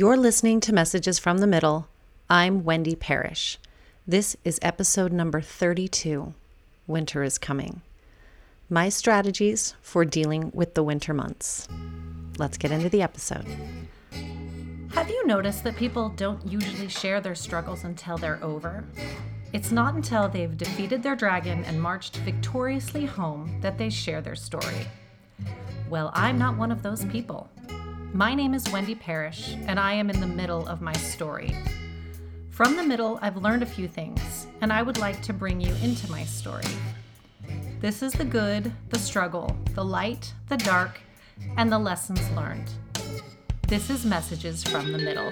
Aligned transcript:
You're 0.00 0.16
listening 0.16 0.60
to 0.60 0.72
Messages 0.72 1.18
from 1.18 1.40
the 1.40 1.46
Middle. 1.46 1.86
I'm 2.30 2.64
Wendy 2.64 2.94
Parrish. 2.94 3.58
This 4.06 4.34
is 4.46 4.58
episode 4.62 5.12
number 5.12 5.42
32 5.42 6.32
Winter 6.86 7.22
is 7.22 7.36
Coming. 7.36 7.82
My 8.70 8.88
strategies 8.88 9.74
for 9.82 10.06
dealing 10.06 10.52
with 10.54 10.72
the 10.72 10.82
winter 10.82 11.12
months. 11.12 11.68
Let's 12.38 12.56
get 12.56 12.70
into 12.70 12.88
the 12.88 13.02
episode. 13.02 13.44
Have 14.94 15.10
you 15.10 15.26
noticed 15.26 15.64
that 15.64 15.76
people 15.76 16.08
don't 16.08 16.50
usually 16.50 16.88
share 16.88 17.20
their 17.20 17.34
struggles 17.34 17.84
until 17.84 18.16
they're 18.16 18.42
over? 18.42 18.82
It's 19.52 19.70
not 19.70 19.92
until 19.92 20.30
they've 20.30 20.56
defeated 20.56 21.02
their 21.02 21.14
dragon 21.14 21.62
and 21.66 21.78
marched 21.78 22.16
victoriously 22.16 23.04
home 23.04 23.58
that 23.60 23.76
they 23.76 23.90
share 23.90 24.22
their 24.22 24.34
story. 24.34 24.86
Well, 25.90 26.10
I'm 26.14 26.38
not 26.38 26.56
one 26.56 26.72
of 26.72 26.82
those 26.82 27.04
people. 27.04 27.50
My 28.12 28.34
name 28.34 28.54
is 28.54 28.68
Wendy 28.72 28.96
Parrish, 28.96 29.54
and 29.66 29.78
I 29.78 29.92
am 29.92 30.10
in 30.10 30.18
the 30.18 30.26
middle 30.26 30.66
of 30.66 30.80
my 30.80 30.92
story. 30.94 31.56
From 32.48 32.76
the 32.76 32.82
middle, 32.82 33.20
I've 33.22 33.36
learned 33.36 33.62
a 33.62 33.66
few 33.66 33.86
things, 33.86 34.48
and 34.60 34.72
I 34.72 34.82
would 34.82 34.98
like 34.98 35.22
to 35.22 35.32
bring 35.32 35.60
you 35.60 35.72
into 35.80 36.10
my 36.10 36.24
story. 36.24 36.64
This 37.78 38.02
is 38.02 38.12
the 38.12 38.24
good, 38.24 38.72
the 38.88 38.98
struggle, 38.98 39.56
the 39.74 39.84
light, 39.84 40.34
the 40.48 40.56
dark, 40.56 41.00
and 41.56 41.70
the 41.70 41.78
lessons 41.78 42.28
learned. 42.32 42.68
This 43.68 43.90
is 43.90 44.04
Messages 44.04 44.64
from 44.64 44.90
the 44.90 44.98
Middle. 44.98 45.30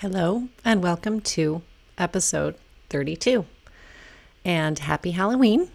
Hello, 0.00 0.48
and 0.66 0.82
welcome 0.82 1.22
to 1.22 1.62
episode 1.96 2.56
32. 2.94 3.44
And 4.44 4.78
happy 4.78 5.10
Halloween. 5.10 5.68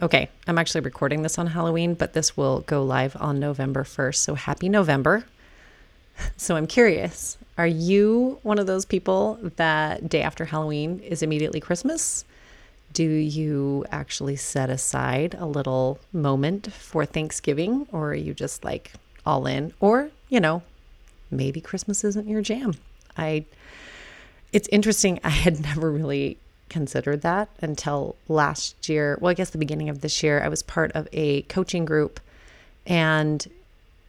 Okay, 0.00 0.30
I'm 0.46 0.56
actually 0.56 0.82
recording 0.82 1.22
this 1.22 1.36
on 1.36 1.48
Halloween, 1.48 1.94
but 1.94 2.12
this 2.12 2.36
will 2.36 2.60
go 2.60 2.84
live 2.84 3.16
on 3.18 3.40
November 3.40 3.82
1st. 3.82 4.14
So 4.14 4.34
happy 4.36 4.68
November. 4.68 5.24
So 6.36 6.54
I'm 6.54 6.68
curious 6.68 7.38
are 7.58 7.66
you 7.66 8.38
one 8.44 8.60
of 8.60 8.68
those 8.68 8.84
people 8.84 9.36
that 9.56 10.08
day 10.08 10.22
after 10.22 10.44
Halloween 10.44 11.00
is 11.00 11.24
immediately 11.24 11.58
Christmas? 11.58 12.24
Do 12.92 13.02
you 13.02 13.84
actually 13.90 14.36
set 14.36 14.70
aside 14.70 15.34
a 15.36 15.46
little 15.46 15.98
moment 16.12 16.72
for 16.72 17.04
Thanksgiving, 17.04 17.88
or 17.90 18.10
are 18.10 18.14
you 18.14 18.32
just 18.32 18.62
like 18.62 18.92
all 19.26 19.44
in? 19.46 19.72
Or, 19.80 20.10
you 20.28 20.38
know, 20.38 20.62
maybe 21.32 21.60
Christmas 21.60 22.04
isn't 22.04 22.28
your 22.28 22.42
jam. 22.42 22.74
I 23.16 23.44
it's 24.54 24.68
interesting. 24.68 25.18
I 25.24 25.30
had 25.30 25.60
never 25.68 25.90
really 25.90 26.38
considered 26.68 27.22
that 27.22 27.48
until 27.60 28.16
last 28.28 28.88
year. 28.88 29.18
Well, 29.20 29.30
I 29.30 29.34
guess 29.34 29.50
the 29.50 29.58
beginning 29.58 29.88
of 29.88 30.00
this 30.00 30.22
year, 30.22 30.42
I 30.42 30.48
was 30.48 30.62
part 30.62 30.92
of 30.92 31.08
a 31.12 31.42
coaching 31.42 31.84
group 31.84 32.20
and 32.86 33.46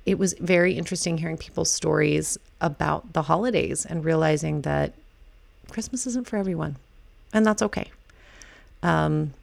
it 0.05 0.19
was 0.19 0.33
very 0.33 0.73
interesting 0.73 1.17
hearing 1.17 1.37
people's 1.37 1.71
stories 1.71 2.37
about 2.61 3.13
the 3.13 3.23
holidays 3.23 3.85
and 3.85 4.05
realizing 4.05 4.61
that 4.61 4.93
Christmas 5.69 6.05
isn't 6.05 6.27
for 6.27 6.37
everyone, 6.37 6.77
and 7.33 7.45
that's 7.45 7.61
okay. 7.61 7.89
Um, 8.83 9.33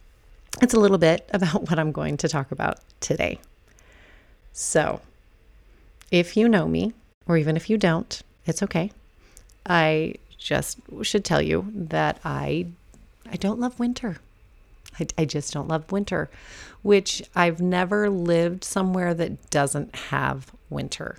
it's 0.60 0.74
a 0.74 0.80
little 0.80 0.98
bit 0.98 1.28
about 1.32 1.69
what 1.69 1.78
I'm 1.78 1.92
going 1.92 2.16
to 2.19 2.28
talk 2.28 2.52
about 2.52 2.78
today. 3.00 3.41
So, 4.52 5.00
if 6.10 6.36
you 6.36 6.48
know 6.48 6.69
me, 6.69 6.92
or 7.26 7.36
even 7.36 7.56
if 7.56 7.69
you 7.69 7.76
don't, 7.76 8.22
it's 8.47 8.62
okay. 8.62 8.92
I 9.66 10.14
just 10.38 10.78
should 11.02 11.24
tell 11.24 11.41
you 11.41 11.70
that 11.74 12.20
I 12.24 12.66
I 13.31 13.37
don't 13.37 13.61
love 13.61 13.78
winter. 13.78 14.19
I, 14.98 15.06
I 15.19 15.25
just 15.25 15.53
don't 15.53 15.69
love 15.69 15.91
winter, 15.91 16.31
which 16.83 17.23
I've 17.34 17.61
never 17.61 18.11
lived 18.11 18.65
somewhere 18.65 19.15
that 19.15 19.51
doesn't 19.51 19.95
have 19.95 20.53
winter. 20.70 21.19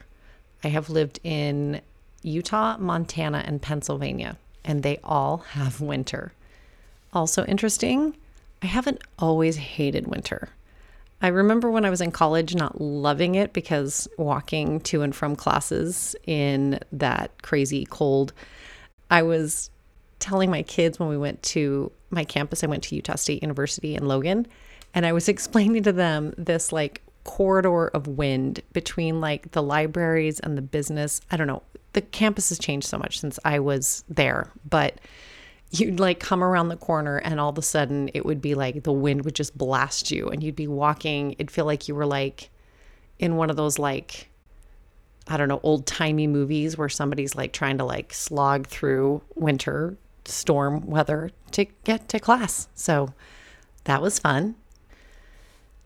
I 0.64 0.70
have 0.70 0.90
lived 0.90 1.20
in 1.24 1.82
Utah, 2.22 2.78
Montana, 2.78 3.44
and 3.46 3.62
Pennsylvania, 3.62 4.38
and 4.64 4.84
they 4.84 5.00
all 5.04 5.38
have 5.38 5.82
winter. 5.82 6.34
Also 7.14 7.46
interesting, 7.46 8.16
I 8.62 8.68
haven't 8.68 9.02
always 9.20 9.58
hated 9.58 10.08
winter. 10.08 10.50
I 11.22 11.28
remember 11.28 11.72
when 11.72 11.86
I 11.86 11.90
was 11.90 12.02
in 12.02 12.12
college 12.12 12.54
not 12.54 12.82
loving 12.82 13.36
it 13.36 13.54
because 13.54 14.08
walking 14.18 14.82
to 14.82 15.02
and 15.04 15.16
from 15.16 15.36
classes 15.36 16.16
in 16.26 16.80
that 16.92 17.42
crazy 17.42 17.86
cold, 17.86 18.34
I 19.10 19.22
was 19.22 19.70
telling 20.24 20.50
my 20.50 20.64
kids 20.64 21.00
when 21.00 21.10
we 21.10 21.18
went 21.18 21.44
to 21.44 21.92
my 22.10 22.24
campus, 22.24 22.64
I 22.64 22.68
went 22.68 22.84
to 22.84 22.96
Utah 22.96 23.16
State 23.16 23.42
University 23.44 23.94
in 23.94 24.08
Logan, 24.08 24.48
and 24.94 25.06
I 25.06 25.12
was 25.12 25.28
explaining 25.30 25.84
to 25.84 25.92
them 25.92 26.34
this 26.38 26.72
like 26.72 27.02
corridor 27.26 27.88
of 27.90 28.08
wind 28.08 28.62
between 28.72 29.20
like 29.20 29.52
the 29.52 29.62
libraries 29.62 30.40
and 30.40 30.58
the 30.58 30.62
business. 30.62 31.20
I 31.30 31.36
don't 31.36 31.48
know. 31.48 31.62
The 31.92 32.02
campus 32.02 32.50
has 32.50 32.58
changed 32.58 32.88
so 32.88 32.98
much 32.98 33.20
since 33.20 33.38
I 33.44 33.60
was 33.60 34.06
there, 34.08 34.50
but 34.68 35.00
you'd 35.72 36.00
like 36.00 36.22
come 36.22 36.42
around 36.42 36.70
the 36.70 36.78
corner 36.78 37.18
and 37.18 37.40
all 37.40 37.50
of 37.50 37.58
a 37.58 37.62
sudden 37.62 38.10
it 38.14 38.26
would 38.26 38.42
be 38.42 38.56
like 38.56 38.84
the 38.84 38.94
wind 38.94 39.26
would 39.26 39.36
just 39.36 39.58
blast 39.58 40.10
you 40.10 40.30
and 40.30 40.42
you'd 40.42 40.56
be 40.56 40.68
walking. 40.68 41.34
It'd 41.34 41.52
feel 41.52 41.66
like 41.66 41.90
you 41.90 41.96
were 41.96 42.06
like 42.06 42.50
in 43.20 43.36
one 43.36 43.50
of 43.50 43.58
those 43.58 43.78
like 43.78 44.30
I 45.28 45.38
don't 45.38 45.48
know, 45.48 45.62
old 45.64 45.86
timey 45.86 46.28
movies 46.28 46.78
where 46.78 46.90
somebody's 46.90 47.36
like 47.36 47.54
trying 47.54 47.78
to 47.78 47.86
like 47.86 48.14
slog 48.14 48.68
through 48.68 49.22
winter 49.36 49.98
storm 50.26 50.86
weather 50.86 51.32
to 51.52 51.66
get 51.84 52.10
to 52.10 52.20
class. 52.20 52.68
So 52.74 53.14
that 53.86 54.02
was 54.02 54.20
fun. 54.20 54.56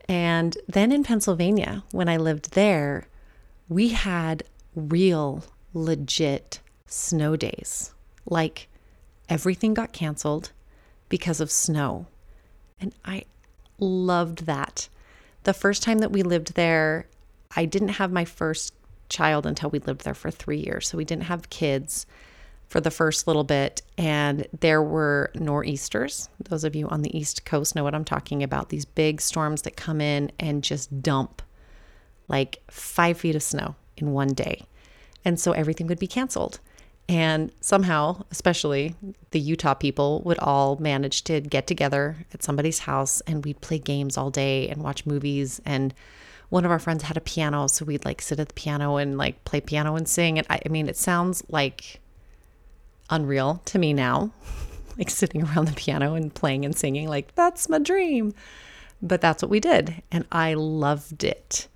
And 0.08 0.56
then 0.66 0.90
in 0.90 1.04
Pennsylvania, 1.04 1.84
when 1.90 2.08
I 2.08 2.16
lived 2.16 2.52
there, 2.52 3.08
we 3.68 3.90
had 3.90 4.44
real, 4.74 5.44
legit 5.74 6.60
snow 6.86 7.36
days. 7.36 7.92
Like 8.24 8.68
everything 9.28 9.74
got 9.74 9.92
canceled 9.92 10.52
because 11.08 11.40
of 11.40 11.50
snow. 11.50 12.06
And 12.80 12.94
I 13.04 13.24
loved 13.78 14.46
that. 14.46 14.88
The 15.44 15.52
first 15.52 15.82
time 15.82 15.98
that 15.98 16.12
we 16.12 16.22
lived 16.22 16.54
there, 16.54 17.06
I 17.54 17.64
didn't 17.64 17.88
have 17.88 18.12
my 18.12 18.24
first 18.24 18.74
child 19.08 19.46
until 19.46 19.70
we 19.70 19.78
lived 19.80 20.04
there 20.04 20.14
for 20.14 20.30
three 20.30 20.58
years. 20.58 20.88
So 20.88 20.98
we 20.98 21.04
didn't 21.04 21.24
have 21.24 21.50
kids 21.50 22.06
for 22.68 22.80
the 22.80 22.90
first 22.90 23.26
little 23.26 23.44
bit. 23.44 23.82
And 23.96 24.46
there 24.60 24.82
were 24.82 25.30
nor'easters. 25.34 26.28
Those 26.48 26.64
of 26.64 26.76
you 26.76 26.88
on 26.88 27.02
the 27.02 27.16
East 27.16 27.44
Coast 27.44 27.74
know 27.74 27.84
what 27.84 27.94
I'm 27.94 28.04
talking 28.04 28.42
about. 28.42 28.68
These 28.68 28.84
big 28.84 29.20
storms 29.20 29.62
that 29.62 29.76
come 29.76 30.00
in 30.00 30.30
and 30.38 30.62
just 30.62 31.02
dump 31.02 31.42
like 32.28 32.62
five 32.70 33.18
feet 33.18 33.34
of 33.34 33.42
snow 33.42 33.74
in 33.96 34.12
one 34.12 34.28
day. 34.28 34.66
And 35.24 35.40
so 35.40 35.52
everything 35.52 35.86
would 35.88 35.98
be 35.98 36.06
canceled. 36.06 36.60
And 37.08 37.50
somehow, 37.62 38.22
especially 38.30 38.94
the 39.30 39.40
Utah 39.40 39.72
people, 39.72 40.20
would 40.26 40.38
all 40.38 40.76
manage 40.76 41.24
to 41.24 41.40
get 41.40 41.66
together 41.66 42.16
at 42.34 42.42
somebody's 42.42 42.80
house 42.80 43.22
and 43.22 43.44
we'd 43.44 43.62
play 43.62 43.78
games 43.78 44.18
all 44.18 44.30
day 44.30 44.68
and 44.68 44.82
watch 44.82 45.06
movies. 45.06 45.58
And 45.64 45.94
one 46.50 46.66
of 46.66 46.70
our 46.70 46.78
friends 46.78 47.04
had 47.04 47.16
a 47.16 47.22
piano. 47.22 47.66
So 47.66 47.86
we'd 47.86 48.04
like 48.04 48.20
sit 48.20 48.38
at 48.38 48.48
the 48.48 48.54
piano 48.54 48.96
and 48.96 49.16
like 49.16 49.42
play 49.44 49.62
piano 49.62 49.96
and 49.96 50.06
sing. 50.06 50.38
And 50.38 50.46
I, 50.50 50.60
I 50.64 50.68
mean, 50.68 50.86
it 50.86 50.98
sounds 50.98 51.42
like 51.48 52.00
unreal 53.10 53.62
to 53.66 53.78
me 53.78 53.92
now, 53.92 54.32
like 54.98 55.10
sitting 55.10 55.42
around 55.42 55.68
the 55.68 55.74
piano 55.74 56.14
and 56.14 56.34
playing 56.34 56.64
and 56.64 56.76
singing, 56.76 57.08
like, 57.08 57.34
that's 57.34 57.68
my 57.68 57.78
dream. 57.78 58.34
But 59.00 59.20
that's 59.20 59.42
what 59.42 59.50
we 59.50 59.60
did. 59.60 60.02
And 60.10 60.26
I 60.32 60.54
loved 60.54 61.22
it. 61.22 61.68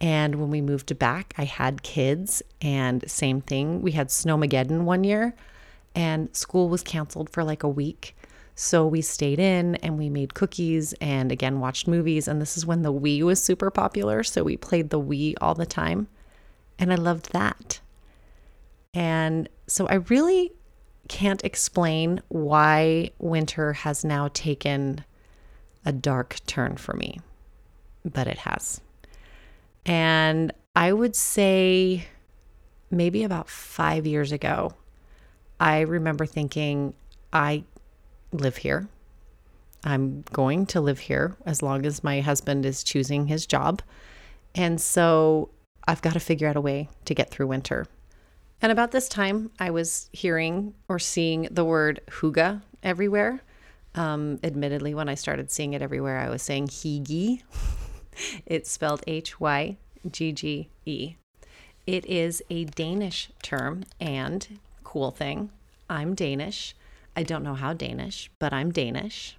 And 0.00 0.36
when 0.36 0.50
we 0.50 0.60
moved 0.60 0.98
back, 0.98 1.32
I 1.38 1.44
had 1.44 1.84
kids, 1.84 2.42
and 2.60 3.08
same 3.08 3.40
thing. 3.40 3.82
We 3.82 3.92
had 3.92 4.08
Snowmageddon 4.08 4.82
one 4.82 5.04
year, 5.04 5.34
and 5.94 6.34
school 6.34 6.68
was 6.68 6.82
canceled 6.82 7.30
for 7.30 7.44
like 7.44 7.62
a 7.62 7.68
week. 7.68 8.16
So 8.54 8.86
we 8.86 9.00
stayed 9.00 9.38
in 9.38 9.76
and 9.76 9.98
we 9.98 10.10
made 10.10 10.34
cookies 10.34 10.92
and 11.00 11.32
again 11.32 11.60
watched 11.60 11.88
movies. 11.88 12.28
And 12.28 12.40
this 12.40 12.56
is 12.56 12.66
when 12.66 12.82
the 12.82 12.92
Wii 12.92 13.22
was 13.22 13.42
super 13.42 13.70
popular. 13.70 14.22
So 14.22 14.44
we 14.44 14.56
played 14.56 14.90
the 14.90 15.00
Wii 15.00 15.34
all 15.40 15.54
the 15.54 15.66
time. 15.66 16.08
And 16.78 16.92
I 16.92 16.96
loved 16.96 17.32
that. 17.32 17.80
And 18.92 19.48
so 19.66 19.86
I 19.86 19.94
really 19.94 20.52
can't 21.12 21.44
explain 21.44 22.22
why 22.28 23.10
winter 23.18 23.74
has 23.74 24.02
now 24.02 24.30
taken 24.32 25.04
a 25.84 25.92
dark 25.92 26.38
turn 26.46 26.78
for 26.78 26.94
me, 26.94 27.20
but 28.02 28.26
it 28.26 28.38
has. 28.38 28.80
And 29.84 30.54
I 30.74 30.90
would 30.94 31.14
say 31.14 32.06
maybe 32.90 33.24
about 33.24 33.50
five 33.50 34.06
years 34.06 34.32
ago, 34.32 34.72
I 35.60 35.80
remember 35.80 36.24
thinking, 36.24 36.94
I 37.30 37.64
live 38.32 38.56
here. 38.56 38.88
I'm 39.84 40.24
going 40.32 40.64
to 40.66 40.80
live 40.80 40.98
here 40.98 41.36
as 41.44 41.60
long 41.60 41.84
as 41.84 42.02
my 42.02 42.22
husband 42.22 42.64
is 42.64 42.82
choosing 42.82 43.26
his 43.26 43.44
job. 43.44 43.82
And 44.54 44.80
so 44.80 45.50
I've 45.86 46.00
got 46.00 46.14
to 46.14 46.20
figure 46.20 46.48
out 46.48 46.56
a 46.56 46.60
way 46.62 46.88
to 47.04 47.14
get 47.14 47.30
through 47.30 47.48
winter. 47.48 47.86
And 48.62 48.70
about 48.70 48.92
this 48.92 49.08
time, 49.08 49.50
I 49.58 49.70
was 49.70 50.08
hearing 50.12 50.74
or 50.88 51.00
seeing 51.00 51.48
the 51.50 51.64
word 51.64 52.00
hygge 52.06 52.62
everywhere. 52.84 53.42
Um, 53.96 54.38
admittedly, 54.44 54.94
when 54.94 55.08
I 55.08 55.16
started 55.16 55.50
seeing 55.50 55.72
it 55.72 55.82
everywhere, 55.82 56.18
I 56.20 56.30
was 56.30 56.42
saying 56.42 56.68
Hygge. 56.68 57.42
it's 58.46 58.70
spelled 58.70 59.02
H 59.08 59.40
Y 59.40 59.76
G 60.08 60.30
G 60.30 60.68
E. 60.86 61.16
It 61.88 62.06
is 62.06 62.40
a 62.48 62.64
Danish 62.64 63.30
term, 63.42 63.82
and 64.00 64.60
cool 64.84 65.10
thing, 65.10 65.50
I'm 65.90 66.14
Danish. 66.14 66.76
I 67.16 67.24
don't 67.24 67.42
know 67.42 67.54
how 67.54 67.72
Danish, 67.72 68.30
but 68.38 68.52
I'm 68.52 68.70
Danish. 68.70 69.36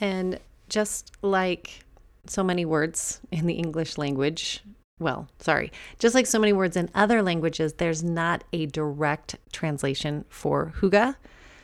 And 0.00 0.40
just 0.68 1.12
like 1.22 1.84
so 2.26 2.42
many 2.42 2.64
words 2.64 3.20
in 3.30 3.46
the 3.46 3.54
English 3.54 3.96
language, 3.96 4.62
well, 4.98 5.28
sorry, 5.38 5.70
just 5.98 6.14
like 6.14 6.26
so 6.26 6.38
many 6.38 6.52
words 6.52 6.76
in 6.76 6.90
other 6.94 7.22
languages, 7.22 7.74
there's 7.74 8.02
not 8.02 8.44
a 8.52 8.66
direct 8.66 9.36
translation 9.52 10.24
for 10.28 10.72
hygge. 10.80 11.14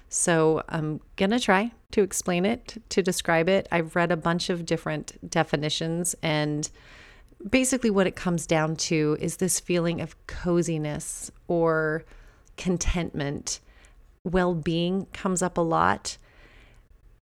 So 0.08 0.62
I'm 0.68 1.00
going 1.16 1.30
to 1.30 1.40
try 1.40 1.72
to 1.92 2.02
explain 2.02 2.44
it, 2.44 2.82
to 2.90 3.02
describe 3.02 3.48
it. 3.48 3.66
I've 3.72 3.96
read 3.96 4.12
a 4.12 4.16
bunch 4.16 4.50
of 4.50 4.66
different 4.66 5.30
definitions, 5.30 6.14
and 6.22 6.70
basically, 7.48 7.90
what 7.90 8.06
it 8.06 8.16
comes 8.16 8.46
down 8.46 8.76
to 8.76 9.16
is 9.20 9.38
this 9.38 9.58
feeling 9.58 10.02
of 10.02 10.14
coziness 10.26 11.30
or 11.48 12.04
contentment. 12.58 13.60
Well 14.24 14.54
being 14.54 15.06
comes 15.12 15.42
up 15.42 15.56
a 15.56 15.62
lot. 15.62 16.18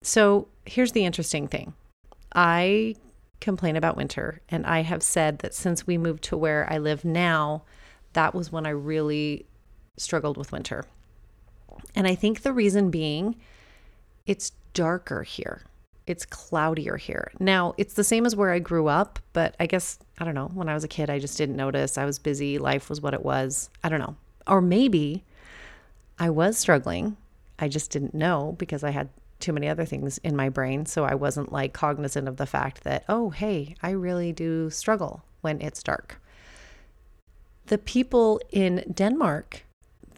So 0.04 0.48
here's 0.66 0.92
the 0.92 1.04
interesting 1.04 1.48
thing 1.48 1.74
I 2.34 2.96
complain 3.42 3.76
about 3.76 3.98
winter, 3.98 4.42
and 4.50 4.66
I 4.66 4.82
have 4.82 5.04
said 5.04 5.40
that 5.40 5.54
since 5.54 5.86
we 5.86 5.98
moved 5.98 6.24
to 6.26 6.38
where 6.38 6.68
I 6.72 6.78
live 6.78 7.06
now, 7.06 7.64
that 8.14 8.34
was 8.34 8.52
when 8.52 8.66
I 8.66 8.72
really 8.72 9.46
struggled 9.98 10.38
with 10.38 10.52
winter. 10.52 10.86
And 11.96 12.08
I 12.08 12.16
think 12.16 12.42
the 12.42 12.54
reason 12.54 12.90
being 12.90 13.36
it's 14.26 14.52
darker 14.74 15.24
here. 15.24 15.62
It's 16.08 16.26
cloudier 16.26 16.98
here. 16.98 17.32
Now, 17.40 17.74
it's 17.78 17.96
the 17.96 18.04
same 18.04 18.26
as 18.26 18.36
where 18.36 18.52
I 18.52 18.60
grew 18.60 18.88
up, 18.88 19.20
but 19.34 19.56
I 19.60 19.66
guess, 19.66 19.98
I 20.20 20.26
don't 20.26 20.36
know, 20.36 20.52
when 20.54 20.70
I 20.70 20.74
was 20.74 20.84
a 20.84 20.88
kid, 20.88 21.10
I 21.10 21.20
just 21.20 21.38
didn't 21.38 21.56
notice. 21.56 21.98
I 21.98 22.06
was 22.06 22.20
busy. 22.20 22.60
Life 22.60 22.90
was 22.90 23.02
what 23.02 23.14
it 23.14 23.24
was. 23.24 23.70
I 23.84 23.90
don't 23.90 24.00
know. 24.00 24.16
Or 24.48 24.62
maybe 24.62 25.24
I 26.20 26.30
was 26.30 26.58
struggling. 26.58 27.18
I 27.58 27.68
just 27.68 27.90
didn't 27.90 28.14
know 28.14 28.56
because 28.60 28.84
I 28.84 28.92
had 28.92 29.10
too 29.40 29.54
many 29.54 29.68
other 29.68 29.86
things 29.86 30.18
in 30.20 30.36
my 30.36 30.50
brain. 30.50 30.86
So 30.86 31.04
I 31.04 31.16
wasn't 31.16 31.52
like 31.52 31.74
cognizant 31.74 32.28
of 32.28 32.38
the 32.38 32.46
fact 32.46 32.84
that, 32.84 33.04
oh, 33.10 33.30
hey, 33.30 33.76
I 33.82 33.92
really 33.92 34.32
do 34.32 34.70
struggle 34.70 35.24
when 35.42 35.62
it's 35.62 35.84
dark. 35.84 36.22
The 37.68 37.78
people 37.78 38.40
in 38.52 38.84
Denmark, 38.94 39.64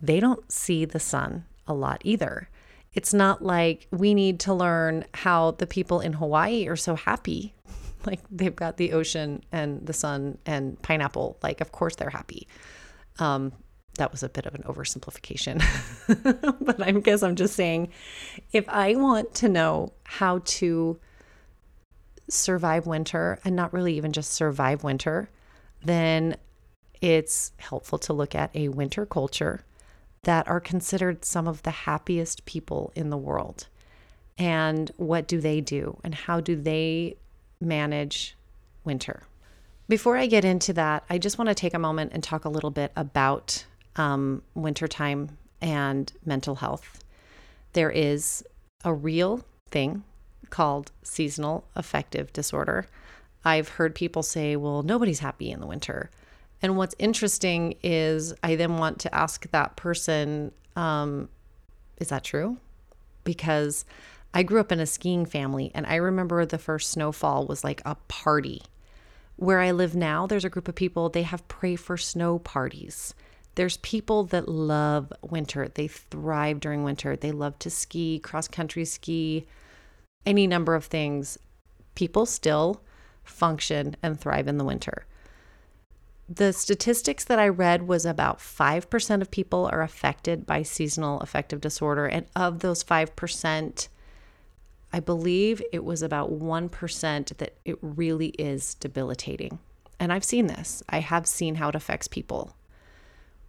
they 0.01 0.19
don't 0.19 0.51
see 0.51 0.85
the 0.85 0.99
sun 0.99 1.45
a 1.67 1.73
lot 1.73 2.01
either. 2.03 2.49
It's 2.93 3.13
not 3.13 3.43
like 3.43 3.87
we 3.91 4.13
need 4.13 4.39
to 4.41 4.53
learn 4.53 5.05
how 5.13 5.51
the 5.51 5.67
people 5.67 5.99
in 5.99 6.13
Hawaii 6.13 6.67
are 6.67 6.75
so 6.75 6.95
happy. 6.95 7.53
like 8.05 8.21
they've 8.31 8.55
got 8.55 8.77
the 8.77 8.93
ocean 8.93 9.43
and 9.51 9.85
the 9.85 9.93
sun 9.93 10.37
and 10.45 10.81
pineapple. 10.81 11.37
Like, 11.43 11.61
of 11.61 11.71
course 11.71 11.95
they're 11.95 12.09
happy. 12.09 12.47
Um, 13.19 13.51
that 13.97 14.11
was 14.11 14.23
a 14.23 14.29
bit 14.29 14.45
of 14.45 14.55
an 14.55 14.63
oversimplification. 14.63 15.63
but 16.61 16.81
I 16.81 16.91
guess 16.91 17.23
I'm 17.23 17.35
just 17.35 17.55
saying 17.55 17.89
if 18.51 18.67
I 18.69 18.95
want 18.95 19.33
to 19.35 19.49
know 19.49 19.93
how 20.03 20.41
to 20.45 20.99
survive 22.29 22.87
winter 22.87 23.39
and 23.45 23.55
not 23.55 23.73
really 23.73 23.95
even 23.95 24.11
just 24.11 24.31
survive 24.31 24.83
winter, 24.83 25.29
then 25.83 26.35
it's 27.01 27.51
helpful 27.57 27.97
to 27.99 28.13
look 28.13 28.35
at 28.35 28.55
a 28.55 28.69
winter 28.69 29.05
culture 29.05 29.63
that 30.23 30.47
are 30.47 30.59
considered 30.59 31.23
some 31.23 31.47
of 31.47 31.63
the 31.63 31.71
happiest 31.71 32.45
people 32.45 32.91
in 32.95 33.09
the 33.09 33.17
world. 33.17 33.67
And 34.37 34.91
what 34.97 35.27
do 35.27 35.39
they 35.39 35.61
do? 35.61 35.99
And 36.03 36.13
how 36.13 36.41
do 36.41 36.55
they 36.55 37.15
manage 37.59 38.35
winter? 38.83 39.23
Before 39.87 40.17
I 40.17 40.25
get 40.25 40.43
into 40.43 40.73
that, 40.73 41.05
I 41.09 41.17
just 41.17 41.37
want 41.37 41.47
to 41.49 41.55
take 41.55 41.73
a 41.73 41.79
moment 41.79 42.11
and 42.13 42.21
talk 42.21 42.43
a 42.43 42.49
little 42.49 42.71
bit 42.71 42.91
about 42.95 43.65
um, 43.97 44.41
wintertime 44.55 45.37
and 45.61 46.11
mental 46.25 46.55
health. 46.55 47.03
There 47.73 47.91
is 47.91 48.43
a 48.83 48.93
real 48.93 49.43
thing 49.69 50.03
called 50.49 50.91
seasonal 51.03 51.65
affective 51.75 52.31
disorder. 52.33 52.87
I've 53.43 53.69
heard 53.69 53.95
people 53.95 54.23
say, 54.23 54.55
well, 54.55 54.83
nobody's 54.83 55.19
happy 55.19 55.51
in 55.51 55.59
the 55.59 55.67
winter. 55.67 56.09
And 56.61 56.77
what's 56.77 56.95
interesting 56.97 57.75
is 57.83 58.33
I 58.43 58.55
then 58.55 58.77
want 58.77 58.99
to 58.99 59.13
ask 59.13 59.49
that 59.51 59.75
person, 59.75 60.51
um, 60.75 61.29
is 61.97 62.09
that 62.09 62.23
true? 62.23 62.57
Because 63.23 63.85
I 64.33 64.43
grew 64.43 64.59
up 64.59 64.71
in 64.71 64.79
a 64.79 64.85
skiing 64.85 65.25
family 65.25 65.71
and 65.73 65.85
I 65.85 65.95
remember 65.95 66.45
the 66.45 66.57
first 66.57 66.89
snowfall 66.91 67.45
was 67.45 67.63
like 67.63 67.81
a 67.85 67.95
party. 68.07 68.61
Where 69.35 69.59
I 69.59 69.71
live 69.71 69.95
now, 69.95 70.25
there's 70.25 70.45
a 70.45 70.49
group 70.49 70.67
of 70.67 70.75
people, 70.75 71.09
they 71.09 71.21
have 71.21 71.47
pray 71.47 71.75
for 71.75 71.95
snow 71.95 72.39
parties. 72.39 73.13
There's 73.57 73.77
people 73.77 74.23
that 74.25 74.47
love 74.47 75.11
winter. 75.21 75.67
They 75.67 75.87
thrive 75.87 76.59
during 76.59 76.83
winter. 76.83 77.15
They 77.15 77.31
love 77.31 77.59
to 77.59 77.69
ski, 77.69 78.19
cross 78.19 78.47
country 78.47 78.85
ski, 78.85 79.45
any 80.25 80.47
number 80.47 80.73
of 80.73 80.85
things. 80.85 81.37
People 81.95 82.25
still 82.25 82.81
function 83.23 83.95
and 84.01 84.19
thrive 84.19 84.47
in 84.47 84.57
the 84.57 84.63
winter 84.63 85.05
the 86.29 86.51
statistics 86.51 87.23
that 87.23 87.39
I 87.39 87.47
read 87.47 87.87
was 87.87 88.05
about 88.05 88.39
5% 88.39 89.21
of 89.21 89.31
people 89.31 89.69
are 89.71 89.81
affected 89.81 90.45
by 90.45 90.61
seasonal 90.61 91.21
affective 91.21 91.61
disorder. 91.61 92.05
And 92.05 92.25
of 92.35 92.59
those 92.59 92.83
5%, 92.83 93.87
I 94.91 94.99
believe 94.99 95.61
it 95.71 95.85
was 95.85 96.01
about 96.01 96.31
1% 96.31 97.37
that 97.37 97.55
it 97.63 97.77
really 97.81 98.29
is 98.29 98.75
debilitating. 98.75 99.59
And 99.99 100.11
I've 100.11 100.25
seen 100.25 100.47
this, 100.47 100.83
I 100.89 100.99
have 100.99 101.25
seen 101.25 101.55
how 101.55 101.69
it 101.69 101.75
affects 101.75 102.07
people. 102.07 102.53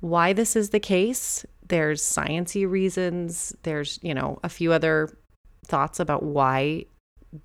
Why 0.00 0.32
this 0.32 0.54
is 0.56 0.70
the 0.70 0.80
case, 0.80 1.44
there's 1.66 2.02
sciency 2.02 2.68
reasons, 2.68 3.54
there's, 3.62 3.98
you 4.02 4.14
know, 4.14 4.38
a 4.42 4.48
few 4.48 4.72
other 4.72 5.10
thoughts 5.64 6.00
about 6.00 6.22
why 6.22 6.86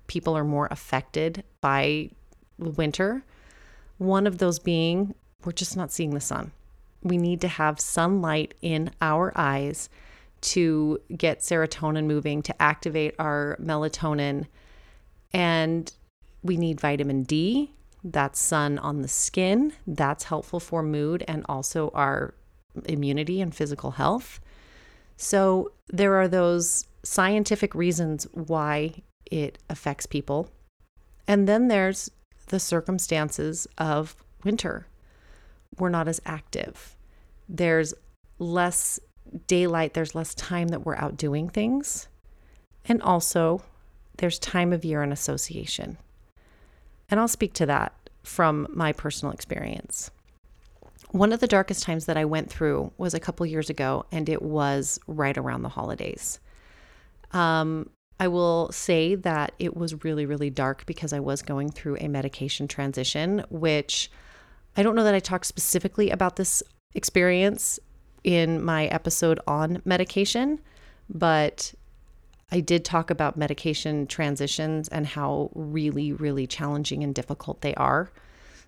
people 0.06 0.36
are 0.36 0.44
more 0.44 0.68
affected 0.70 1.44
by 1.60 2.10
winter. 2.58 3.24
One 3.98 4.26
of 4.26 4.38
those 4.38 4.58
being 4.58 5.14
we're 5.44 5.52
just 5.52 5.76
not 5.76 5.92
seeing 5.92 6.10
the 6.10 6.20
sun. 6.20 6.52
We 7.02 7.18
need 7.18 7.40
to 7.42 7.48
have 7.48 7.78
sunlight 7.78 8.54
in 8.62 8.90
our 9.00 9.32
eyes 9.36 9.88
to 10.40 11.00
get 11.16 11.40
serotonin 11.40 12.06
moving, 12.06 12.42
to 12.42 12.62
activate 12.62 13.14
our 13.18 13.58
melatonin. 13.60 14.46
And 15.32 15.92
we 16.42 16.56
need 16.56 16.80
vitamin 16.80 17.24
D. 17.24 17.72
That's 18.02 18.40
sun 18.40 18.78
on 18.78 19.02
the 19.02 19.08
skin. 19.08 19.72
That's 19.86 20.24
helpful 20.24 20.60
for 20.60 20.82
mood 20.82 21.24
and 21.26 21.44
also 21.48 21.90
our 21.94 22.34
immunity 22.86 23.40
and 23.40 23.54
physical 23.54 23.92
health. 23.92 24.40
So 25.16 25.72
there 25.88 26.14
are 26.14 26.28
those 26.28 26.86
scientific 27.02 27.74
reasons 27.74 28.26
why 28.32 29.02
it 29.26 29.58
affects 29.68 30.06
people. 30.06 30.50
And 31.26 31.48
then 31.48 31.68
there's 31.68 32.10
the 32.48 32.60
circumstances 32.60 33.66
of 33.78 34.16
winter 34.44 34.86
we're 35.78 35.88
not 35.88 36.08
as 36.08 36.20
active. 36.24 36.96
There's 37.48 37.94
less 38.38 39.00
daylight, 39.46 39.94
there's 39.94 40.14
less 40.14 40.34
time 40.34 40.68
that 40.68 40.84
we're 40.84 40.96
out 40.96 41.16
doing 41.16 41.48
things. 41.48 42.08
And 42.84 43.02
also, 43.02 43.62
there's 44.18 44.38
time 44.38 44.72
of 44.72 44.84
year 44.84 45.02
and 45.02 45.12
association. 45.12 45.96
And 47.10 47.18
I'll 47.18 47.28
speak 47.28 47.54
to 47.54 47.66
that 47.66 47.92
from 48.22 48.66
my 48.70 48.92
personal 48.92 49.32
experience. 49.32 50.10
One 51.14 51.32
of 51.32 51.38
the 51.38 51.46
darkest 51.46 51.84
times 51.84 52.06
that 52.06 52.16
I 52.16 52.24
went 52.24 52.50
through 52.50 52.90
was 52.98 53.14
a 53.14 53.20
couple 53.20 53.46
years 53.46 53.70
ago, 53.70 54.04
and 54.10 54.28
it 54.28 54.42
was 54.42 54.98
right 55.06 55.38
around 55.38 55.62
the 55.62 55.68
holidays. 55.68 56.40
Um, 57.30 57.90
I 58.18 58.26
will 58.26 58.72
say 58.72 59.14
that 59.14 59.52
it 59.60 59.76
was 59.76 60.02
really, 60.02 60.26
really 60.26 60.50
dark 60.50 60.84
because 60.86 61.12
I 61.12 61.20
was 61.20 61.40
going 61.40 61.70
through 61.70 61.98
a 62.00 62.08
medication 62.08 62.66
transition, 62.66 63.44
which 63.48 64.10
I 64.76 64.82
don't 64.82 64.96
know 64.96 65.04
that 65.04 65.14
I 65.14 65.20
talked 65.20 65.46
specifically 65.46 66.10
about 66.10 66.34
this 66.34 66.64
experience 66.94 67.78
in 68.24 68.60
my 68.64 68.86
episode 68.86 69.38
on 69.46 69.82
medication, 69.84 70.58
but 71.08 71.74
I 72.50 72.58
did 72.58 72.84
talk 72.84 73.10
about 73.10 73.36
medication 73.36 74.08
transitions 74.08 74.88
and 74.88 75.06
how 75.06 75.52
really, 75.54 76.12
really 76.12 76.48
challenging 76.48 77.04
and 77.04 77.14
difficult 77.14 77.60
they 77.60 77.74
are. 77.76 78.10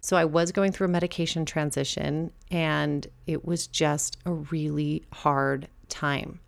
So 0.01 0.17
I 0.17 0.25
was 0.25 0.53
going 0.53 0.73
through 0.73 0.87
a 0.87 0.91
medication 0.91 1.45
transition 1.45 2.31
and 2.51 3.07
it 3.27 3.45
was 3.45 3.67
just 3.67 4.19
a 4.25 4.33
really 4.33 5.03
hard 5.13 5.69
time. 5.89 6.41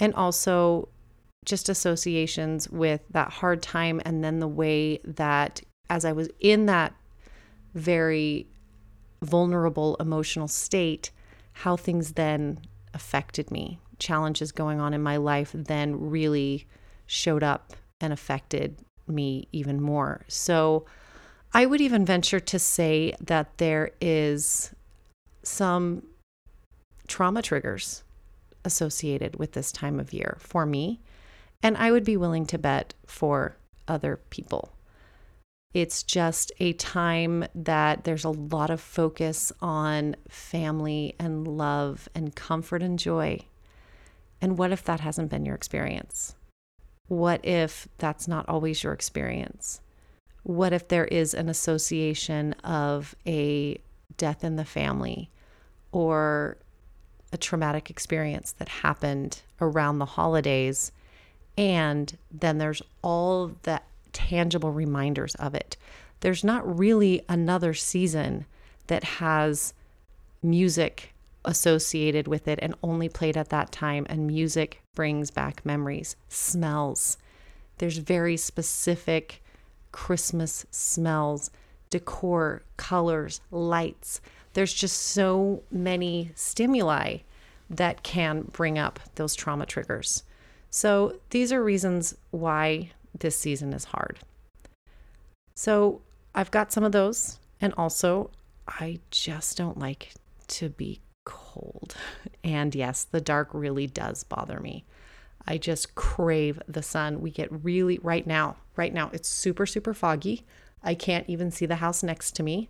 And 0.00 0.14
also 0.14 0.88
just 1.44 1.68
associations 1.68 2.68
with 2.68 3.00
that 3.10 3.30
hard 3.30 3.62
time 3.62 4.00
and 4.04 4.22
then 4.22 4.38
the 4.38 4.48
way 4.48 5.00
that 5.04 5.60
as 5.90 6.04
I 6.04 6.12
was 6.12 6.28
in 6.40 6.66
that 6.66 6.94
very 7.74 8.46
vulnerable 9.22 9.96
emotional 9.98 10.48
state, 10.48 11.10
how 11.52 11.76
things 11.76 12.12
then 12.12 12.60
affected 12.94 13.50
me. 13.50 13.78
Challenges 13.98 14.52
going 14.52 14.80
on 14.80 14.94
in 14.94 15.02
my 15.02 15.16
life 15.16 15.52
then 15.54 16.10
really 16.10 16.66
showed 17.06 17.42
up 17.42 17.72
and 18.00 18.12
affected 18.12 18.78
me 19.06 19.48
even 19.52 19.80
more. 19.80 20.24
So 20.28 20.84
I 21.52 21.66
would 21.66 21.80
even 21.80 22.04
venture 22.04 22.40
to 22.40 22.58
say 22.58 23.14
that 23.20 23.58
there 23.58 23.92
is 24.00 24.74
some 25.42 26.02
trauma 27.06 27.42
triggers 27.42 28.02
associated 28.64 29.36
with 29.36 29.52
this 29.52 29.72
time 29.72 29.98
of 29.98 30.12
year 30.12 30.36
for 30.40 30.66
me. 30.66 31.00
And 31.62 31.76
I 31.76 31.90
would 31.90 32.04
be 32.04 32.16
willing 32.16 32.46
to 32.46 32.58
bet 32.58 32.94
for 33.06 33.56
other 33.88 34.20
people. 34.30 34.72
It's 35.74 36.02
just 36.02 36.52
a 36.60 36.72
time 36.74 37.44
that 37.54 38.04
there's 38.04 38.24
a 38.24 38.30
lot 38.30 38.70
of 38.70 38.80
focus 38.80 39.52
on 39.60 40.16
family 40.28 41.14
and 41.18 41.46
love 41.46 42.08
and 42.14 42.34
comfort 42.34 42.82
and 42.82 42.98
joy. 42.98 43.40
And 44.40 44.56
what 44.56 44.70
if 44.70 44.84
that 44.84 45.00
hasn't 45.00 45.30
been 45.30 45.44
your 45.44 45.54
experience? 45.54 46.36
What 47.08 47.44
if 47.44 47.88
that's 47.98 48.28
not 48.28 48.48
always 48.48 48.82
your 48.82 48.92
experience? 48.92 49.80
What 50.42 50.72
if 50.72 50.88
there 50.88 51.04
is 51.04 51.34
an 51.34 51.48
association 51.48 52.52
of 52.64 53.14
a 53.26 53.78
death 54.16 54.44
in 54.44 54.56
the 54.56 54.64
family 54.64 55.30
or 55.92 56.56
a 57.32 57.36
traumatic 57.36 57.90
experience 57.90 58.52
that 58.52 58.68
happened 58.68 59.42
around 59.60 59.98
the 59.98 60.06
holidays? 60.06 60.92
And 61.56 62.16
then 62.30 62.58
there's 62.58 62.82
all 63.02 63.52
the 63.62 63.80
tangible 64.12 64.72
reminders 64.72 65.34
of 65.36 65.54
it. 65.54 65.76
There's 66.20 66.44
not 66.44 66.78
really 66.78 67.22
another 67.28 67.74
season 67.74 68.46
that 68.86 69.04
has 69.04 69.74
music 70.42 71.14
associated 71.44 72.28
with 72.28 72.48
it 72.48 72.58
and 72.60 72.74
only 72.82 73.08
played 73.08 73.36
at 73.36 73.48
that 73.50 73.72
time. 73.72 74.06
And 74.08 74.26
music 74.26 74.82
brings 74.94 75.30
back 75.30 75.64
memories, 75.64 76.16
smells. 76.28 77.16
There's 77.78 77.98
very 77.98 78.36
specific 78.36 79.42
Christmas 79.98 80.64
smells, 80.70 81.50
decor, 81.90 82.62
colors, 82.76 83.40
lights. 83.50 84.20
There's 84.52 84.72
just 84.72 84.96
so 84.96 85.64
many 85.72 86.30
stimuli 86.36 87.18
that 87.68 88.04
can 88.04 88.42
bring 88.42 88.78
up 88.78 89.00
those 89.16 89.34
trauma 89.34 89.66
triggers. 89.66 90.22
So, 90.70 91.18
these 91.30 91.52
are 91.52 91.64
reasons 91.64 92.14
why 92.30 92.92
this 93.18 93.36
season 93.36 93.72
is 93.72 93.86
hard. 93.86 94.20
So, 95.56 96.00
I've 96.32 96.52
got 96.52 96.70
some 96.70 96.84
of 96.84 96.92
those. 96.92 97.40
And 97.60 97.74
also, 97.76 98.30
I 98.68 99.00
just 99.10 99.58
don't 99.58 99.80
like 99.80 100.14
to 100.58 100.68
be 100.68 101.00
cold. 101.24 101.96
And 102.44 102.72
yes, 102.72 103.02
the 103.02 103.20
dark 103.20 103.48
really 103.52 103.88
does 103.88 104.22
bother 104.22 104.60
me. 104.60 104.84
I 105.48 105.56
just 105.56 105.94
crave 105.94 106.60
the 106.68 106.82
sun. 106.82 107.22
We 107.22 107.30
get 107.30 107.48
really, 107.64 107.98
right 108.02 108.26
now, 108.26 108.56
right 108.76 108.92
now, 108.92 109.10
it's 109.14 109.28
super, 109.30 109.64
super 109.64 109.94
foggy. 109.94 110.44
I 110.82 110.94
can't 110.94 111.26
even 111.26 111.50
see 111.50 111.64
the 111.64 111.76
house 111.76 112.02
next 112.02 112.36
to 112.36 112.42
me. 112.42 112.68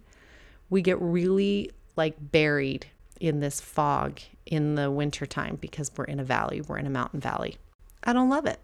We 0.70 0.80
get 0.80 1.00
really 1.02 1.72
like 1.96 2.14
buried 2.20 2.86
in 3.20 3.40
this 3.40 3.60
fog 3.60 4.20
in 4.46 4.76
the 4.76 4.92
wintertime 4.92 5.58
because 5.60 5.90
we're 5.96 6.04
in 6.04 6.20
a 6.20 6.24
valley, 6.24 6.60
we're 6.60 6.78
in 6.78 6.86
a 6.86 6.90
mountain 6.90 7.18
valley. 7.18 7.56
I 8.04 8.12
don't 8.12 8.30
love 8.30 8.46
it. 8.46 8.60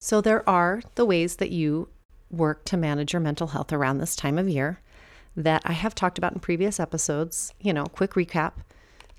So, 0.00 0.20
there 0.20 0.46
are 0.50 0.82
the 0.96 1.06
ways 1.06 1.36
that 1.36 1.52
you 1.52 1.88
work 2.32 2.64
to 2.64 2.76
manage 2.76 3.12
your 3.12 3.20
mental 3.20 3.48
health 3.48 3.72
around 3.72 3.98
this 3.98 4.16
time 4.16 4.38
of 4.38 4.48
year 4.48 4.80
that 5.36 5.62
I 5.64 5.72
have 5.72 5.94
talked 5.94 6.18
about 6.18 6.32
in 6.32 6.40
previous 6.40 6.80
episodes. 6.80 7.54
You 7.60 7.72
know, 7.72 7.84
quick 7.84 8.14
recap 8.14 8.54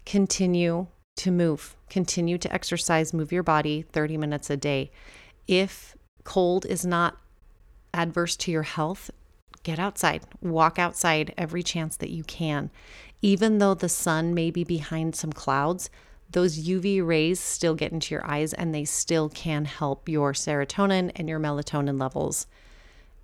continue 0.05 0.87
to 1.17 1.31
move, 1.31 1.75
continue 1.89 2.37
to 2.37 2.53
exercise, 2.53 3.13
move 3.13 3.31
your 3.31 3.43
body 3.43 3.83
30 3.91 4.17
minutes 4.17 4.49
a 4.49 4.57
day. 4.57 4.91
If 5.47 5.95
cold 6.23 6.65
is 6.65 6.85
not 6.85 7.17
adverse 7.93 8.35
to 8.37 8.51
your 8.51 8.63
health, 8.63 9.11
get 9.63 9.79
outside, 9.79 10.23
walk 10.41 10.79
outside 10.79 11.33
every 11.37 11.63
chance 11.63 11.97
that 11.97 12.09
you 12.09 12.23
can. 12.23 12.69
Even 13.21 13.59
though 13.59 13.73
the 13.73 13.89
sun 13.89 14.33
may 14.33 14.51
be 14.51 14.63
behind 14.63 15.15
some 15.15 15.31
clouds, 15.31 15.89
those 16.31 16.67
UV 16.67 17.05
rays 17.05 17.39
still 17.39 17.75
get 17.75 17.91
into 17.91 18.13
your 18.13 18.25
eyes 18.25 18.53
and 18.53 18.73
they 18.73 18.85
still 18.85 19.29
can 19.29 19.65
help 19.65 20.09
your 20.09 20.33
serotonin 20.33 21.11
and 21.15 21.29
your 21.29 21.39
melatonin 21.39 21.99
levels 21.99 22.47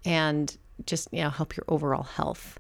and 0.06 0.58
just 0.86 1.10
you 1.12 1.22
know 1.22 1.30
help 1.30 1.58
your 1.58 1.66
overall 1.68 2.04
health. 2.04 2.60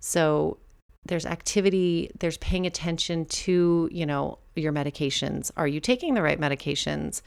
So 0.00 0.58
there's 1.06 1.26
activity, 1.26 2.10
there's 2.18 2.38
paying 2.38 2.66
attention 2.66 3.26
to, 3.26 3.88
you 3.92 4.06
know, 4.06 4.38
your 4.54 4.72
medications. 4.72 5.50
Are 5.56 5.68
you 5.68 5.80
taking 5.80 6.14
the 6.14 6.22
right 6.22 6.40
medications? 6.40 7.22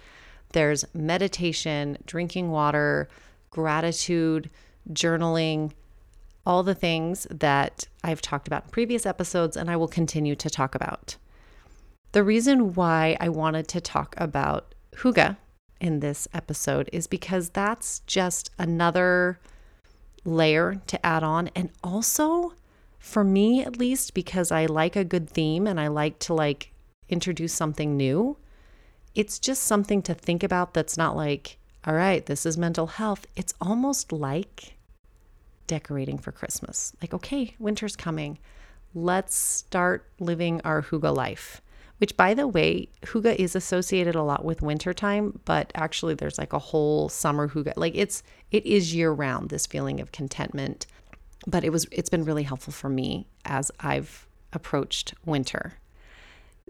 There's 0.54 0.86
meditation, 0.94 1.98
drinking 2.06 2.50
water, 2.50 3.10
gratitude, 3.52 4.50
journaling, 4.92 5.72
all 6.46 6.64
the 6.64 6.76
things 6.76 7.28
that 7.30 7.88
I've 8.04 8.22
talked 8.22 8.48
about 8.48 8.66
in 8.66 8.70
previous 8.70 9.06
episodes 9.06 9.58
and 9.58 9.70
I 9.70 9.76
will 9.76 9.90
continue 9.90 10.36
to 10.36 10.50
talk 10.50 10.76
about. 10.76 11.18
The 12.14 12.24
reason 12.24 12.74
why 12.74 13.18
I 13.20 13.30
wanted 13.30 13.68
to 13.70 13.82
talk 13.82 14.16
about 14.18 14.74
hygge 14.96 15.36
in 15.82 16.00
this 16.00 16.28
episode 16.34 16.90
is 16.94 17.06
because 17.06 17.50
that's 17.50 18.00
just 18.08 18.50
another 18.58 19.40
layer 20.24 20.82
to 20.88 21.06
add 21.06 21.24
on 21.24 21.50
and 21.56 21.70
also 21.84 22.54
for 23.08 23.24
me 23.24 23.64
at 23.64 23.78
least 23.80 24.14
because 24.14 24.52
I 24.52 24.66
like 24.66 24.96
a 24.96 25.04
good 25.04 25.30
theme 25.30 25.66
and 25.66 25.80
I 25.80 25.88
like 25.88 26.20
to 26.20 26.34
like 26.34 26.72
introduce 27.10 27.54
something 27.54 27.96
new. 27.96 28.38
It's 29.16 29.40
just 29.40 29.64
something 29.64 30.02
to 30.04 30.14
think 30.14 30.44
about 30.44 30.74
that's 30.74 30.98
not 30.98 31.16
like, 31.16 31.58
all 31.86 31.96
right, 31.96 32.26
this 32.26 32.46
is 32.46 32.58
mental 32.58 32.88
health. 32.88 33.26
It's 33.36 33.54
almost 33.62 34.12
like 34.12 34.76
decorating 35.66 36.18
for 36.18 36.32
Christmas. 36.32 36.94
Like, 37.02 37.14
okay, 37.14 37.56
winter's 37.58 37.96
coming. 37.96 38.38
Let's 38.94 39.36
start 39.36 40.06
living 40.20 40.62
our 40.64 40.82
hygge 40.84 41.16
life 41.16 41.62
which 41.98 42.16
by 42.16 42.34
the 42.34 42.48
way, 42.48 42.90
hygge 43.04 43.36
is 43.38 43.56
associated 43.56 44.16
a 44.16 44.24
lot 44.24 44.46
with 44.46 44.62
wintertime, 44.62 45.40
but 45.46 45.72
actually 45.76 46.14
there's 46.14 46.38
like 46.38 46.54
a 46.54 46.60
whole 46.60 47.10
summer 47.10 47.50
hygge. 47.50 47.74
Like 47.76 47.96
it's 47.96 48.24
it 48.52 48.66
is 48.66 48.94
year 48.94 49.12
round 49.12 49.50
this 49.50 49.66
feeling 49.66 50.00
of 50.00 50.12
contentment. 50.12 50.86
But 51.48 51.64
it 51.64 51.72
was 51.72 51.88
it's 51.92 52.10
been 52.10 52.26
really 52.26 52.44
helpful 52.44 52.74
for 52.74 52.90
me 52.90 53.26
as 53.46 53.72
I've 53.80 54.28
approached 54.54 55.14
winter. 55.26 55.74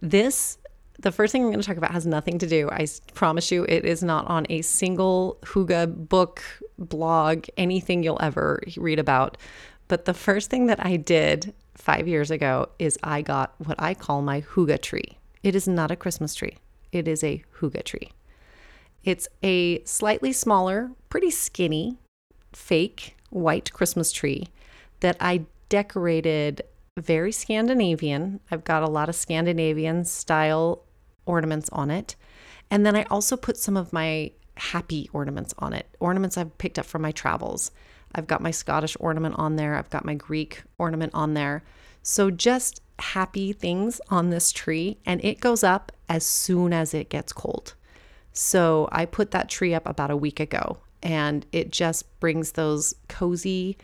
This 0.01 0.57
the 1.00 1.12
first 1.12 1.31
thing 1.31 1.43
I'm 1.43 1.50
going 1.50 1.62
to 1.62 1.67
talk 1.67 1.77
about 1.77 1.91
has 1.91 2.07
nothing 2.07 2.39
to 2.39 2.48
do. 2.48 2.69
I 2.72 2.88
promise 3.13 3.51
you, 3.51 3.65
it 3.69 3.86
is 3.86 4.01
not 4.01 4.25
on 4.27 4.48
a 4.50 4.62
single 4.62 5.38
hygge 5.43 6.10
book, 6.10 6.41
blog, 6.77 7.46
anything 7.55 8.03
you'll 8.03 8.22
ever 8.22 8.62
read 8.77 8.98
about. 9.00 9.38
But 9.88 10.05
the 10.05 10.13
first 10.13 10.50
thing 10.50 10.65
that 10.67 10.84
I 10.84 10.98
did 10.98 11.53
five 11.75 12.07
years 12.07 12.31
ago 12.31 12.69
is 12.79 12.98
I 13.03 13.22
got 13.22 13.53
what 13.60 13.79
I 13.79 13.93
call 13.93 14.22
my 14.22 14.41
hygge 14.41 14.81
tree. 14.81 15.17
It 15.43 15.55
is 15.55 15.67
not 15.67 15.91
a 15.91 15.96
Christmas 15.96 16.34
tree, 16.34 16.57
it 16.91 17.07
is 17.07 17.24
a 17.24 17.43
hygge 17.60 17.84
tree. 17.84 18.12
It's 19.03 19.27
a 19.43 19.84
slightly 19.84 20.34
smaller, 20.34 20.91
pretty 21.10 21.31
skinny, 21.31 21.98
fake 22.51 23.15
white 23.29 23.72
Christmas 23.72 24.12
tree 24.12 24.48
that 25.00 25.18
I 25.20 25.46
decorated 25.70 26.62
very 26.98 27.32
Scandinavian. 27.32 28.39
I've 28.50 28.63
got 28.63 28.84
a 28.84 28.89
lot 28.89 29.10
of 29.10 29.16
Scandinavian 29.16 30.06
style 30.06 30.84
ornaments 31.25 31.70
on 31.72 31.92
it. 31.92 32.16
And 32.72 32.86
then 32.86 32.96
I 32.96 33.04
also 33.04 33.38
put 33.38 33.58
some 33.58 33.77
of 33.77 33.94
my 33.94 34.32
happy 34.56 35.10
ornaments 35.13 35.54
on 35.60 35.74
it, 35.74 35.88
ornaments 36.00 36.38
I've 36.38 36.58
picked 36.58 36.80
up 36.80 36.86
from 36.86 37.04
my 37.04 37.12
travels. 37.12 37.72
I've 38.16 38.27
got 38.27 38.42
my 38.42 38.51
Scottish 38.51 38.98
ornament 39.00 39.36
on 39.38 39.56
there. 39.56 39.75
I've 39.75 39.89
got 39.89 40.06
my 40.06 40.16
Greek 40.16 40.63
ornament 40.77 41.12
on 41.13 41.34
there. 41.34 41.63
So 42.01 42.32
just 42.32 42.82
happy 43.00 43.54
things 43.54 44.01
on 44.10 44.30
this 44.30 44.51
tree, 44.51 44.98
and 45.06 45.24
it 45.24 45.39
goes 45.39 45.63
up 45.63 45.92
as 46.10 46.25
soon 46.25 46.74
as 46.74 46.94
it 46.94 47.10
gets 47.10 47.34
cold. 47.34 47.75
So 48.32 48.88
I 48.92 49.06
put 49.06 49.32
that 49.32 49.50
tree 49.50 49.74
up 49.74 49.86
about 49.86 50.10
a 50.10 50.18
week 50.18 50.39
ago, 50.39 50.77
and 51.04 51.46
it 51.51 51.72
just 51.72 52.20
brings 52.20 52.54
those 52.54 52.96
cozy, 53.08 53.77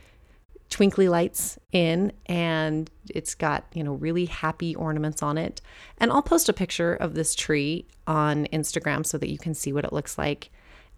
twinkly 0.69 1.07
lights 1.07 1.59
in 1.71 2.11
and 2.25 2.89
it's 3.09 3.35
got, 3.35 3.65
you 3.73 3.83
know, 3.83 3.93
really 3.93 4.25
happy 4.25 4.75
ornaments 4.75 5.21
on 5.21 5.37
it. 5.37 5.61
And 5.99 6.11
I'll 6.11 6.21
post 6.21 6.49
a 6.49 6.53
picture 6.53 6.95
of 6.95 7.13
this 7.13 7.35
tree 7.35 7.87
on 8.07 8.47
Instagram 8.47 9.05
so 9.05 9.17
that 9.17 9.29
you 9.29 9.37
can 9.37 9.53
see 9.53 9.71
what 9.71 9.85
it 9.85 9.93
looks 9.93 10.17
like. 10.17 10.49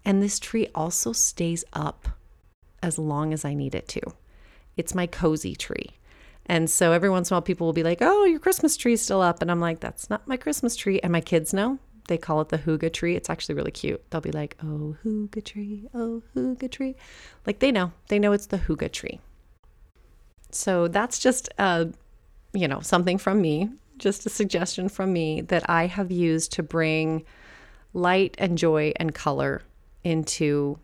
And 0.04 0.22
this 0.22 0.38
tree 0.38 0.68
also 0.74 1.12
stays 1.12 1.64
up 1.72 2.08
as 2.82 2.98
long 2.98 3.32
as 3.32 3.44
I 3.44 3.54
need 3.54 3.74
it 3.74 3.88
to. 3.88 4.00
It's 4.76 4.94
my 4.94 5.06
cozy 5.06 5.54
tree. 5.56 5.90
And 6.46 6.70
so 6.70 6.92
every 6.92 7.10
once 7.10 7.30
in 7.30 7.34
a 7.34 7.36
while, 7.36 7.42
people 7.42 7.66
will 7.66 7.74
be 7.74 7.82
like, 7.82 7.98
Oh, 8.00 8.24
your 8.24 8.38
Christmas 8.38 8.76
tree 8.76 8.92
is 8.92 9.02
still 9.02 9.20
up. 9.20 9.42
And 9.42 9.50
I'm 9.50 9.60
like, 9.60 9.80
That's 9.80 10.08
not 10.08 10.28
my 10.28 10.36
Christmas 10.36 10.76
tree. 10.76 11.00
And 11.00 11.12
my 11.12 11.20
kids 11.20 11.52
know. 11.52 11.78
They 12.08 12.18
call 12.18 12.40
it 12.40 12.50
the 12.50 12.58
hygge 12.58 12.92
tree. 12.92 13.16
It's 13.16 13.28
actually 13.28 13.56
really 13.56 13.72
cute. 13.72 14.00
They'll 14.10 14.20
be 14.20 14.30
like, 14.30 14.56
Oh, 14.62 14.96
hygge 15.04 15.44
tree. 15.44 15.88
Oh, 15.92 16.22
hygge 16.36 16.70
tree. 16.70 16.94
Like 17.46 17.58
they 17.58 17.72
know. 17.72 17.92
They 18.08 18.20
know 18.20 18.32
it's 18.32 18.46
the 18.46 18.58
hygge 18.58 18.92
tree. 18.92 19.20
So 20.56 20.88
that's 20.88 21.18
just, 21.18 21.48
uh, 21.58 21.86
you 22.52 22.66
know, 22.66 22.80
something 22.80 23.18
from 23.18 23.40
me, 23.40 23.70
just 23.98 24.26
a 24.26 24.30
suggestion 24.30 24.88
from 24.88 25.12
me 25.12 25.42
that 25.42 25.68
I 25.68 25.86
have 25.86 26.10
used 26.10 26.52
to 26.52 26.62
bring 26.62 27.24
light 27.92 28.34
and 28.38 28.56
joy 28.56 28.92
and 28.96 29.14
color 29.14 29.62
into 30.02 30.78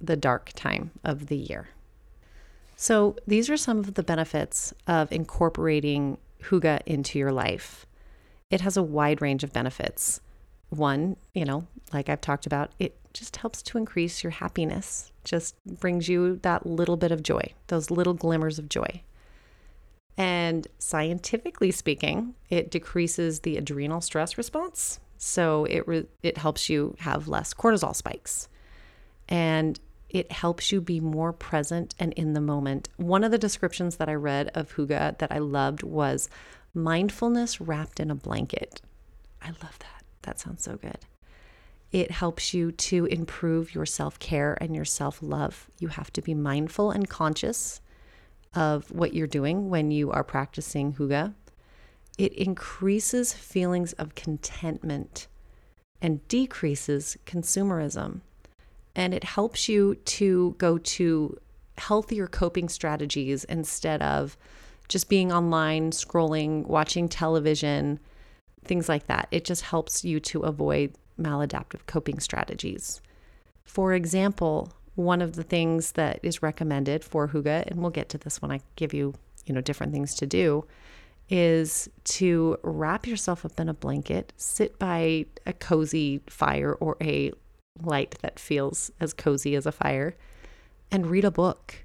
the 0.00 0.16
dark 0.16 0.52
time 0.54 0.90
of 1.04 1.26
the 1.26 1.36
year. 1.36 1.68
So, 2.76 3.16
these 3.26 3.50
are 3.50 3.56
some 3.56 3.78
of 3.78 3.94
the 3.94 4.04
benefits 4.04 4.72
of 4.86 5.10
incorporating 5.10 6.18
hygge 6.44 6.80
into 6.86 7.18
your 7.18 7.32
life. 7.32 7.86
It 8.50 8.60
has 8.60 8.76
a 8.76 8.82
wide 8.82 9.20
range 9.20 9.42
of 9.42 9.52
benefits. 9.52 10.20
One, 10.70 11.16
you 11.34 11.44
know, 11.44 11.66
like 11.92 12.08
I've 12.08 12.20
talked 12.20 12.46
about, 12.46 12.70
it 12.78 12.96
just 13.12 13.36
helps 13.38 13.62
to 13.62 13.78
increase 13.78 14.22
your 14.22 14.30
happiness, 14.30 15.10
just 15.24 15.56
brings 15.66 16.08
you 16.08 16.36
that 16.42 16.66
little 16.66 16.96
bit 16.96 17.10
of 17.10 17.22
joy, 17.22 17.52
those 17.66 17.90
little 17.90 18.14
glimmers 18.14 18.58
of 18.60 18.68
joy. 18.68 19.02
And 20.18 20.66
scientifically 20.80 21.70
speaking, 21.70 22.34
it 22.50 22.72
decreases 22.72 23.40
the 23.40 23.56
adrenal 23.56 24.00
stress 24.00 24.36
response. 24.36 24.98
So 25.16 25.64
it 25.66 25.86
re- 25.86 26.08
it 26.24 26.36
helps 26.36 26.68
you 26.68 26.96
have 26.98 27.28
less 27.28 27.54
cortisol 27.54 27.94
spikes. 27.94 28.48
And 29.28 29.78
it 30.08 30.32
helps 30.32 30.72
you 30.72 30.80
be 30.80 30.98
more 30.98 31.32
present 31.32 31.94
and 32.00 32.12
in 32.14 32.32
the 32.32 32.40
moment. 32.40 32.88
One 32.96 33.22
of 33.22 33.30
the 33.30 33.38
descriptions 33.38 33.96
that 33.96 34.08
I 34.08 34.14
read 34.14 34.50
of 34.54 34.74
Hygge 34.74 35.18
that 35.18 35.30
I 35.30 35.38
loved 35.38 35.84
was 35.84 36.28
mindfulness 36.74 37.60
wrapped 37.60 38.00
in 38.00 38.10
a 38.10 38.16
blanket. 38.16 38.80
I 39.40 39.48
love 39.48 39.78
that. 39.78 40.02
That 40.22 40.40
sounds 40.40 40.64
so 40.64 40.76
good. 40.76 40.98
It 41.92 42.10
helps 42.10 42.52
you 42.52 42.72
to 42.72 43.06
improve 43.06 43.72
your 43.72 43.86
self 43.86 44.18
care 44.18 44.58
and 44.60 44.74
your 44.74 44.84
self 44.84 45.22
love. 45.22 45.70
You 45.78 45.88
have 45.88 46.12
to 46.14 46.22
be 46.22 46.34
mindful 46.34 46.90
and 46.90 47.08
conscious 47.08 47.80
of 48.54 48.90
what 48.90 49.14
you're 49.14 49.26
doing 49.26 49.70
when 49.70 49.90
you 49.90 50.10
are 50.10 50.24
practicing 50.24 50.94
hygge. 50.94 51.34
It 52.16 52.32
increases 52.32 53.32
feelings 53.32 53.92
of 53.94 54.14
contentment 54.14 55.28
and 56.02 56.26
decreases 56.28 57.16
consumerism. 57.26 58.20
And 58.94 59.14
it 59.14 59.24
helps 59.24 59.68
you 59.68 59.94
to 59.94 60.54
go 60.58 60.78
to 60.78 61.38
healthier 61.76 62.26
coping 62.26 62.68
strategies 62.68 63.44
instead 63.44 64.02
of 64.02 64.36
just 64.88 65.08
being 65.08 65.30
online, 65.30 65.90
scrolling, 65.90 66.66
watching 66.66 67.08
television, 67.08 68.00
things 68.64 68.88
like 68.88 69.06
that. 69.06 69.28
It 69.30 69.44
just 69.44 69.62
helps 69.62 70.04
you 70.04 70.18
to 70.20 70.42
avoid 70.42 70.94
maladaptive 71.20 71.86
coping 71.86 72.20
strategies. 72.20 73.00
For 73.64 73.92
example, 73.92 74.72
one 74.98 75.22
of 75.22 75.36
the 75.36 75.44
things 75.44 75.92
that 75.92 76.18
is 76.24 76.42
recommended 76.42 77.04
for 77.04 77.28
hygge, 77.28 77.66
and 77.68 77.80
we'll 77.80 77.90
get 77.90 78.08
to 78.08 78.18
this 78.18 78.42
when 78.42 78.50
I 78.50 78.60
give 78.74 78.92
you, 78.92 79.14
you 79.46 79.54
know, 79.54 79.60
different 79.60 79.92
things 79.92 80.12
to 80.16 80.26
do, 80.26 80.64
is 81.30 81.88
to 82.02 82.58
wrap 82.64 83.06
yourself 83.06 83.44
up 83.44 83.60
in 83.60 83.68
a 83.68 83.74
blanket, 83.74 84.32
sit 84.36 84.76
by 84.76 85.26
a 85.46 85.52
cozy 85.52 86.20
fire 86.26 86.74
or 86.74 86.96
a 87.00 87.30
light 87.80 88.16
that 88.22 88.40
feels 88.40 88.90
as 88.98 89.12
cozy 89.12 89.54
as 89.54 89.66
a 89.66 89.72
fire, 89.72 90.16
and 90.90 91.06
read 91.06 91.24
a 91.24 91.30
book. 91.30 91.84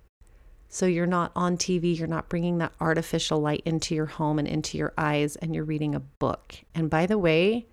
So 0.67 0.87
you're 0.87 1.05
not 1.05 1.31
on 1.35 1.55
TV, 1.55 1.95
you're 1.95 2.07
not 2.07 2.29
bringing 2.29 2.57
that 2.57 2.73
artificial 2.81 3.39
light 3.39 3.61
into 3.63 3.93
your 3.93 4.07
home 4.07 4.39
and 4.39 4.47
into 4.47 4.75
your 4.75 4.91
eyes, 4.97 5.35
and 5.35 5.53
you're 5.53 5.63
reading 5.63 5.93
a 5.93 5.99
book. 5.99 6.55
And 6.73 6.89
by 6.89 7.05
the 7.05 7.19
way, 7.19 7.67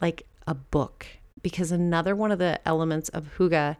like 0.00 0.28
a 0.46 0.54
book, 0.54 1.06
because 1.42 1.72
another 1.72 2.14
one 2.14 2.30
of 2.30 2.38
the 2.38 2.60
elements 2.68 3.08
of 3.08 3.36
hygge 3.36 3.76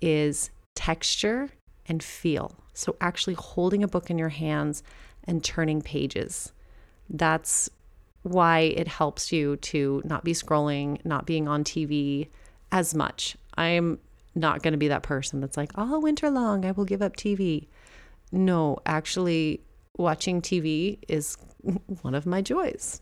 is 0.00 0.50
texture 0.74 1.50
and 1.88 2.02
feel. 2.02 2.56
So, 2.72 2.96
actually 3.00 3.34
holding 3.34 3.82
a 3.82 3.88
book 3.88 4.10
in 4.10 4.18
your 4.18 4.28
hands 4.28 4.82
and 5.24 5.42
turning 5.42 5.82
pages. 5.82 6.52
That's 7.08 7.70
why 8.22 8.60
it 8.60 8.88
helps 8.88 9.32
you 9.32 9.56
to 9.56 10.02
not 10.04 10.24
be 10.24 10.32
scrolling, 10.32 11.04
not 11.04 11.26
being 11.26 11.48
on 11.48 11.64
TV 11.64 12.28
as 12.72 12.94
much. 12.94 13.36
I'm 13.56 13.98
not 14.34 14.62
going 14.62 14.72
to 14.72 14.78
be 14.78 14.88
that 14.88 15.02
person 15.02 15.40
that's 15.40 15.56
like, 15.56 15.76
all 15.76 16.00
winter 16.00 16.30
long, 16.30 16.64
I 16.64 16.72
will 16.72 16.84
give 16.84 17.02
up 17.02 17.16
TV. 17.16 17.68
No, 18.32 18.78
actually, 18.84 19.60
watching 19.96 20.42
TV 20.42 20.98
is 21.08 21.38
one 22.02 22.14
of 22.14 22.26
my 22.26 22.42
joys. 22.42 23.00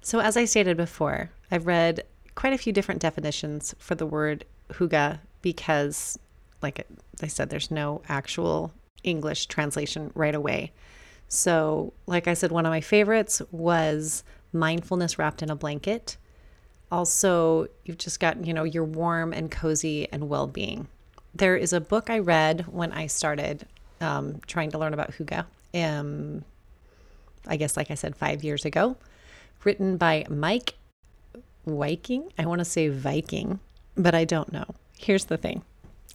So, 0.00 0.20
as 0.20 0.36
I 0.36 0.44
stated 0.44 0.76
before, 0.76 1.30
I've 1.50 1.66
read 1.66 2.04
quite 2.34 2.52
a 2.52 2.58
few 2.58 2.72
different 2.72 3.00
definitions 3.00 3.74
for 3.78 3.94
the 3.94 4.06
word 4.06 4.44
hygge 4.70 5.18
because, 5.42 6.18
like 6.62 6.86
I 7.22 7.26
said, 7.26 7.50
there's 7.50 7.70
no 7.70 8.02
actual 8.08 8.72
English 9.04 9.46
translation 9.46 10.10
right 10.14 10.34
away. 10.34 10.72
So, 11.28 11.92
like 12.06 12.26
I 12.26 12.34
said, 12.34 12.50
one 12.50 12.66
of 12.66 12.70
my 12.70 12.80
favorites 12.80 13.42
was 13.50 14.24
mindfulness 14.52 15.18
wrapped 15.18 15.42
in 15.42 15.50
a 15.50 15.56
blanket. 15.56 16.16
Also, 16.90 17.68
you've 17.84 17.98
just 17.98 18.18
got, 18.18 18.46
you 18.46 18.54
know, 18.54 18.64
you're 18.64 18.84
warm 18.84 19.32
and 19.32 19.50
cozy 19.50 20.08
and 20.10 20.28
well 20.28 20.46
being. 20.46 20.88
There 21.34 21.56
is 21.56 21.72
a 21.72 21.80
book 21.80 22.08
I 22.08 22.18
read 22.18 22.66
when 22.68 22.92
I 22.92 23.06
started 23.06 23.66
um, 24.00 24.40
trying 24.46 24.70
to 24.70 24.78
learn 24.78 24.94
about 24.94 25.12
hygge. 25.12 25.44
Um, 25.74 26.44
I 27.46 27.56
guess, 27.56 27.76
like 27.76 27.90
I 27.90 27.94
said, 27.94 28.16
five 28.16 28.42
years 28.42 28.64
ago, 28.64 28.96
written 29.64 29.98
by 29.98 30.24
Mike 30.30 30.74
Viking. 31.66 32.32
I 32.38 32.46
want 32.46 32.60
to 32.60 32.64
say 32.64 32.88
Viking, 32.88 33.60
but 33.96 34.14
I 34.14 34.24
don't 34.24 34.52
know. 34.52 34.74
Here's 34.98 35.26
the 35.26 35.36
thing 35.36 35.62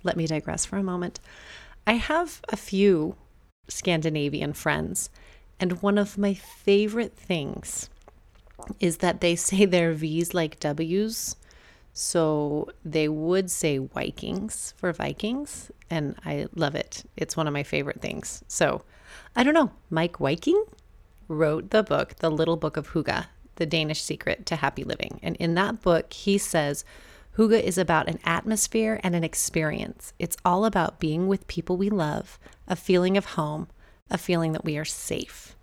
let 0.03 0.17
me 0.17 0.27
digress 0.27 0.65
for 0.65 0.77
a 0.77 0.83
moment. 0.83 1.19
I 1.87 1.93
have 1.93 2.41
a 2.49 2.57
few 2.57 3.15
Scandinavian 3.67 4.53
friends, 4.53 5.09
and 5.59 5.81
one 5.81 5.97
of 5.97 6.17
my 6.17 6.33
favorite 6.33 7.15
things 7.15 7.89
is 8.79 8.97
that 8.97 9.21
they 9.21 9.35
say 9.35 9.65
their 9.65 9.93
V's 9.93 10.33
like 10.33 10.59
W's. 10.59 11.35
So 11.95 12.69
they 12.83 13.07
would 13.07 13.51
say 13.51 13.77
Vikings 13.77 14.73
for 14.77 14.91
Vikings, 14.91 15.71
and 15.89 16.15
I 16.25 16.47
love 16.55 16.75
it. 16.75 17.03
It's 17.15 17.37
one 17.37 17.47
of 17.47 17.53
my 17.53 17.63
favorite 17.63 18.01
things. 18.01 18.43
So 18.47 18.81
I 19.35 19.43
don't 19.43 19.53
know. 19.53 19.71
Mike 19.89 20.17
Viking 20.17 20.63
wrote 21.27 21.69
the 21.69 21.83
book, 21.83 22.15
The 22.15 22.31
Little 22.31 22.57
Book 22.57 22.77
of 22.77 22.89
Hygge, 22.89 23.25
The 23.55 23.65
Danish 23.67 24.01
Secret 24.01 24.45
to 24.47 24.55
Happy 24.55 24.83
Living. 24.83 25.19
And 25.21 25.35
in 25.35 25.53
that 25.53 25.81
book, 25.81 26.11
he 26.11 26.37
says, 26.39 26.83
Hygge 27.37 27.61
is 27.61 27.77
about 27.77 28.07
an 28.07 28.19
atmosphere 28.23 28.99
and 29.03 29.15
an 29.15 29.23
experience. 29.23 30.13
It's 30.19 30.37
all 30.45 30.65
about 30.65 30.99
being 30.99 31.27
with 31.27 31.47
people 31.47 31.77
we 31.77 31.89
love, 31.89 32.37
a 32.67 32.75
feeling 32.75 33.17
of 33.17 33.25
home, 33.25 33.67
a 34.11 34.17
feeling 34.17 34.51
that 34.51 34.65
we 34.65 34.77
are 34.77 34.85
safe. 34.85 35.55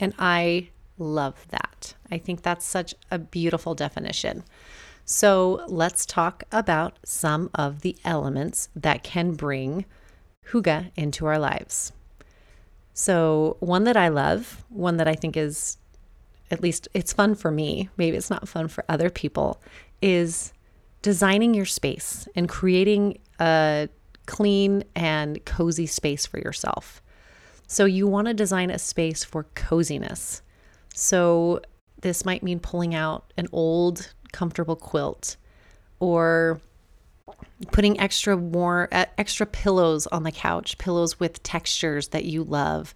And 0.00 0.14
I 0.18 0.70
love 0.98 1.46
that. 1.50 1.94
I 2.10 2.18
think 2.18 2.42
that's 2.42 2.64
such 2.64 2.94
a 3.10 3.18
beautiful 3.18 3.74
definition. 3.74 4.44
So 5.04 5.64
let's 5.68 6.06
talk 6.06 6.44
about 6.50 6.98
some 7.04 7.50
of 7.54 7.82
the 7.82 7.96
elements 8.04 8.70
that 8.74 9.02
can 9.02 9.32
bring 9.32 9.84
hygge 10.48 10.90
into 10.96 11.26
our 11.26 11.38
lives. 11.38 11.92
So, 12.96 13.56
one 13.58 13.84
that 13.84 13.96
I 13.96 14.08
love, 14.08 14.64
one 14.68 14.98
that 14.98 15.08
I 15.08 15.14
think 15.14 15.36
is 15.36 15.78
at 16.50 16.62
least 16.62 16.88
it's 16.94 17.12
fun 17.12 17.34
for 17.34 17.50
me, 17.50 17.88
maybe 17.96 18.16
it's 18.16 18.30
not 18.30 18.48
fun 18.48 18.68
for 18.68 18.84
other 18.88 19.10
people, 19.10 19.60
is 20.00 20.52
designing 21.04 21.52
your 21.52 21.66
space 21.66 22.26
and 22.34 22.48
creating 22.48 23.18
a 23.38 23.90
clean 24.24 24.82
and 24.96 25.44
cozy 25.44 25.84
space 25.84 26.24
for 26.24 26.38
yourself. 26.38 27.02
So, 27.66 27.84
you 27.84 28.06
want 28.06 28.26
to 28.28 28.34
design 28.34 28.70
a 28.70 28.78
space 28.78 29.22
for 29.22 29.44
coziness. 29.54 30.40
So, 30.94 31.60
this 32.00 32.24
might 32.24 32.42
mean 32.42 32.58
pulling 32.58 32.94
out 32.94 33.34
an 33.36 33.48
old, 33.52 34.14
comfortable 34.32 34.76
quilt 34.76 35.36
or 36.00 36.62
putting 37.70 38.00
extra 38.00 38.34
more 38.38 38.88
uh, 38.90 39.04
extra 39.18 39.44
pillows 39.44 40.06
on 40.06 40.22
the 40.22 40.32
couch, 40.32 40.78
pillows 40.78 41.20
with 41.20 41.42
textures 41.42 42.08
that 42.08 42.24
you 42.24 42.44
love. 42.44 42.94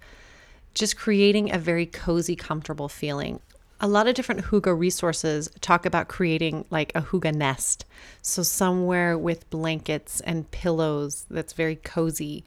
Just 0.72 0.96
creating 0.96 1.52
a 1.52 1.58
very 1.58 1.84
cozy, 1.84 2.36
comfortable 2.36 2.88
feeling 2.88 3.40
a 3.80 3.88
lot 3.88 4.08
of 4.08 4.14
different 4.14 4.46
hygge 4.46 4.76
resources 4.76 5.50
talk 5.60 5.86
about 5.86 6.08
creating 6.08 6.64
like 6.70 6.92
a 6.94 7.02
hygge 7.02 7.34
nest. 7.34 7.84
So, 8.22 8.42
somewhere 8.42 9.16
with 9.16 9.48
blankets 9.50 10.20
and 10.20 10.50
pillows 10.50 11.26
that's 11.30 11.52
very 11.52 11.76
cozy 11.76 12.44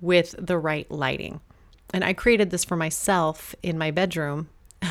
with 0.00 0.34
the 0.38 0.58
right 0.58 0.90
lighting. 0.90 1.40
And 1.92 2.04
I 2.04 2.12
created 2.12 2.50
this 2.50 2.64
for 2.64 2.76
myself 2.76 3.54
in 3.62 3.76
my 3.76 3.90
bedroom. 3.90 4.48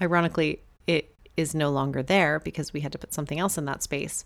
Ironically, 0.00 0.60
it 0.86 1.14
is 1.36 1.54
no 1.54 1.70
longer 1.70 2.02
there 2.02 2.40
because 2.40 2.72
we 2.72 2.80
had 2.80 2.92
to 2.92 2.98
put 2.98 3.14
something 3.14 3.38
else 3.38 3.56
in 3.56 3.64
that 3.66 3.82
space. 3.82 4.24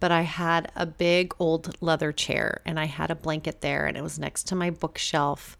But 0.00 0.12
I 0.12 0.22
had 0.22 0.70
a 0.76 0.86
big 0.86 1.34
old 1.38 1.76
leather 1.82 2.12
chair 2.12 2.60
and 2.64 2.78
I 2.78 2.84
had 2.86 3.10
a 3.10 3.14
blanket 3.14 3.60
there, 3.60 3.86
and 3.86 3.96
it 3.96 4.02
was 4.02 4.18
next 4.18 4.44
to 4.48 4.54
my 4.54 4.70
bookshelf. 4.70 5.58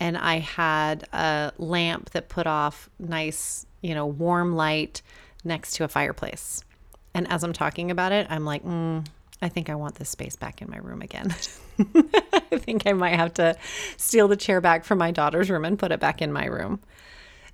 And 0.00 0.18
I 0.18 0.40
had 0.40 1.04
a 1.12 1.52
lamp 1.56 2.10
that 2.10 2.28
put 2.28 2.46
off 2.46 2.90
nice 2.98 3.64
you 3.84 3.94
know, 3.94 4.06
warm 4.06 4.56
light 4.56 5.02
next 5.44 5.74
to 5.74 5.84
a 5.84 5.88
fireplace. 5.88 6.64
And 7.12 7.30
as 7.30 7.44
I'm 7.44 7.52
talking 7.52 7.90
about 7.90 8.12
it, 8.12 8.26
I'm 8.30 8.46
like, 8.46 8.64
mm, 8.64 9.06
I 9.42 9.50
think 9.50 9.68
I 9.68 9.74
want 9.74 9.96
this 9.96 10.08
space 10.08 10.36
back 10.36 10.62
in 10.62 10.70
my 10.70 10.78
room 10.78 11.02
again. 11.02 11.34
I 12.32 12.58
think 12.58 12.86
I 12.86 12.94
might 12.94 13.16
have 13.16 13.34
to 13.34 13.56
steal 13.98 14.26
the 14.26 14.38
chair 14.38 14.62
back 14.62 14.86
from 14.86 14.96
my 14.96 15.10
daughter's 15.10 15.50
room 15.50 15.66
and 15.66 15.78
put 15.78 15.92
it 15.92 16.00
back 16.00 16.22
in 16.22 16.32
my 16.32 16.46
room. 16.46 16.80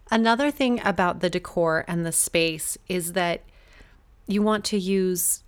Another 0.08 0.52
thing 0.52 0.80
about 0.84 1.18
the 1.18 1.28
decor 1.28 1.84
and 1.88 2.06
the 2.06 2.12
space 2.12 2.78
is 2.86 3.14
that 3.14 3.42
you 4.28 4.40
want 4.40 4.64
to 4.66 4.78
use 4.78 5.42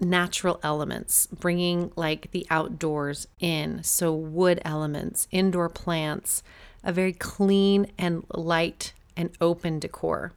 natural 0.00 0.60
elements, 0.62 1.28
bringing 1.28 1.92
like 1.96 2.30
the 2.32 2.46
outdoors 2.50 3.26
in. 3.40 3.82
So, 3.82 4.14
wood 4.14 4.60
elements, 4.66 5.28
indoor 5.30 5.70
plants, 5.70 6.42
a 6.84 6.92
very 6.92 7.14
clean 7.14 7.90
and 7.98 8.24
light 8.34 8.92
and 9.18 9.30
open 9.40 9.80
decor, 9.80 10.32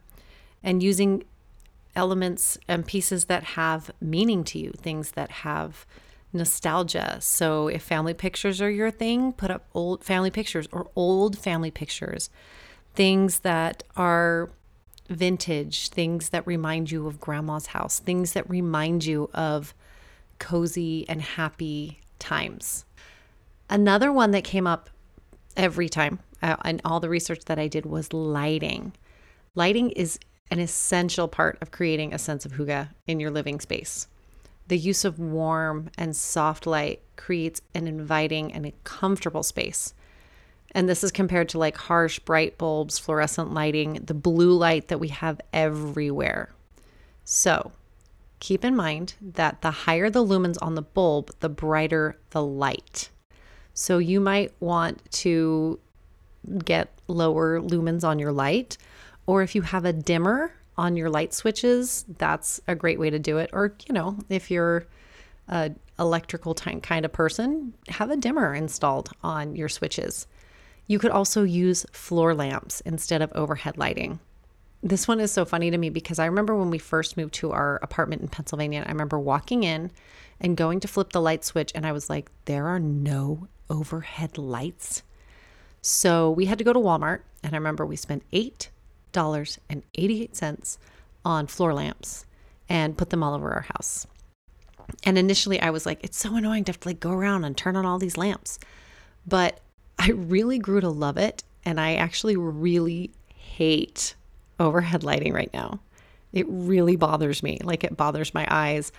and 0.62 0.84
using 0.84 1.24
elements 1.96 2.58
and 2.68 2.86
pieces 2.86 3.26
that 3.26 3.44
have 3.44 3.92
meaning 4.02 4.44
to 4.44 4.60
you, 4.60 4.72
things 4.72 5.12
that 5.12 5.32
have 5.32 5.86
nostalgia. 6.34 7.18
So, 7.22 7.68
if 7.68 7.84
family 7.84 8.14
pictures 8.14 8.62
are 8.62 8.70
your 8.70 8.92
thing, 8.92 9.34
put 9.34 9.52
up 9.52 9.68
old 9.74 10.04
family 10.04 10.32
pictures 10.32 10.68
or 10.72 10.90
old 10.96 11.38
family 11.38 11.72
pictures, 11.72 12.30
things 12.96 13.40
that 13.40 13.84
are 13.96 14.50
vintage, 15.10 15.90
things 15.90 16.30
that 16.30 16.48
remind 16.48 16.90
you 16.90 17.06
of 17.06 17.20
grandma's 17.20 17.68
house, 17.68 18.00
things 18.00 18.34
that 18.34 18.50
remind 18.50 19.06
you 19.06 19.30
of 19.34 19.74
cozy 20.40 21.06
and 21.08 21.22
happy 21.22 22.00
times. 22.18 22.86
Another 23.70 24.12
one 24.12 24.32
that 24.32 24.44
came 24.44 24.66
up 24.66 24.90
every 25.56 25.90
time 25.90 26.20
uh, 26.42 26.56
and 26.64 26.82
all 26.84 27.00
the 27.00 27.10
research 27.10 27.46
that 27.46 27.60
I 27.60 27.68
did 27.68 27.86
was 27.86 28.14
lighting. 28.14 28.94
Lighting 29.56 29.92
is 29.92 30.20
an 30.50 30.60
essential 30.60 31.28
part 31.28 31.58
of 31.62 31.72
creating 31.72 32.14
a 32.14 32.20
sense 32.20 32.46
of 32.46 32.54
hygge 32.54 32.90
in 33.08 33.20
your 33.20 33.32
living 33.32 33.60
space. 33.60 34.08
The 34.68 34.78
use 34.78 35.06
of 35.06 35.20
warm 35.20 35.90
and 35.98 36.16
soft 36.16 36.66
light 36.66 37.02
creates 37.16 37.62
an 37.74 37.88
inviting 37.88 38.54
and 38.54 38.66
a 38.66 38.74
comfortable 38.84 39.44
space. 39.44 39.94
And 40.74 40.88
this 40.88 41.04
is 41.04 41.12
compared 41.12 41.50
to 41.50 41.58
like 41.58 41.76
harsh, 41.76 42.20
bright 42.20 42.58
bulbs, 42.58 42.98
fluorescent 42.98 43.54
lighting, 43.54 43.94
the 44.06 44.14
blue 44.14 44.54
light 44.54 44.88
that 44.88 45.00
we 45.00 45.10
have 45.10 45.42
everywhere. 45.52 46.54
So 47.26 47.72
keep 48.40 48.64
in 48.64 48.76
mind 48.76 49.16
that 49.22 49.62
the 49.62 49.72
higher 49.72 50.10
the 50.10 50.26
lumens 50.26 50.58
on 50.62 50.76
the 50.76 50.82
bulb, 50.82 51.32
the 51.40 51.50
brighter 51.50 52.18
the 52.30 52.44
light. 52.44 53.10
So 53.74 53.98
you 53.98 54.20
might 54.20 54.54
want 54.60 55.10
to 55.12 55.80
get 56.66 56.90
lower 57.08 57.60
lumens 57.60 58.04
on 58.04 58.20
your 58.20 58.32
light, 58.32 58.78
or 59.26 59.42
if 59.42 59.56
you 59.56 59.62
have 59.62 59.86
a 59.86 59.94
dimmer 59.94 60.54
on 60.78 60.96
your 60.96 61.10
light 61.10 61.34
switches, 61.34 62.06
that's 62.18 62.60
a 62.68 62.76
great 62.76 63.00
way 63.00 63.10
to 63.10 63.20
do 63.20 63.38
it. 63.38 63.50
Or, 63.54 63.76
you 63.88 63.94
know, 63.94 64.18
if 64.30 64.50
you're 64.50 64.86
a 65.48 65.72
electrical 66.00 66.56
kind 66.56 67.06
of 67.06 67.12
person, 67.12 67.74
have 67.90 68.10
a 68.10 68.18
dimmer 68.18 68.56
installed 68.56 69.12
on 69.24 69.56
your 69.56 69.70
switches. 69.70 70.26
You 70.88 70.98
could 70.98 71.12
also 71.12 71.44
use 71.44 71.86
floor 71.92 72.34
lamps 72.34 72.82
instead 72.82 73.22
of 73.22 73.32
overhead 73.34 73.78
lighting. 73.78 74.20
This 74.84 75.08
one 75.08 75.20
is 75.20 75.32
so 75.32 75.46
funny 75.46 75.70
to 75.70 75.78
me 75.78 75.90
because 75.92 76.18
I 76.18 76.26
remember 76.26 76.56
when 76.56 76.72
we 76.72 76.80
first 76.80 77.18
moved 77.18 77.36
to 77.36 77.52
our 77.52 77.80
apartment 77.84 78.24
in 78.24 78.30
Pennsylvania, 78.30 78.84
I 78.86 78.92
remember 78.92 79.20
walking 79.20 79.64
in 79.64 79.92
and 80.40 80.58
going 80.58 80.80
to 80.80 80.88
flip 80.88 81.12
the 81.12 81.22
light 81.22 81.46
switch, 81.46 81.72
and 81.76 81.86
I 81.86 81.92
was 81.92 82.10
like, 82.10 82.32
there 82.46 82.68
are 82.68 82.80
no 82.80 83.48
overhead 83.70 84.40
lights. 84.40 85.04
So 85.82 86.32
we 86.32 86.46
had 86.46 86.58
to 86.60 86.64
go 86.64 86.74
to 86.74 86.80
Walmart, 86.80 87.22
and 87.44 87.54
I 87.54 87.58
remember 87.58 87.86
we 87.86 87.96
spent 87.96 88.24
$8.88 88.32 90.78
on 91.26 91.48
floor 91.48 91.74
lamps 91.74 92.26
and 92.70 92.98
put 92.98 93.10
them 93.10 93.24
all 93.24 93.34
over 93.34 93.52
our 93.52 93.62
house. 93.62 94.06
And 95.04 95.18
initially 95.18 95.60
I 95.60 95.72
was 95.72 95.86
like, 95.86 96.04
it's 96.04 96.18
so 96.18 96.36
annoying 96.36 96.64
to 96.66 96.72
have 96.72 96.80
to 96.82 96.90
like 96.90 97.00
go 97.00 97.12
around 97.12 97.46
and 97.46 97.58
turn 97.58 97.76
on 97.76 97.86
all 97.86 98.00
these 98.00 98.18
lamps. 98.18 98.60
But 99.28 99.60
I 99.98 100.12
really 100.12 100.60
grew 100.60 100.82
to 100.82 100.90
love 100.90 101.18
it. 101.18 101.44
And 101.64 101.80
I 101.80 101.96
actually 101.96 102.36
really 102.36 103.12
hate 103.36 104.16
overhead 104.60 105.04
lighting 105.04 105.34
right 105.34 105.52
now. 105.54 105.80
It 106.34 106.46
really 106.50 106.96
bothers 106.96 107.44
me. 107.44 107.60
Like 107.64 107.84
it 107.84 107.98
bothers 107.98 108.34
my 108.34 108.48
eyes. 108.50 108.92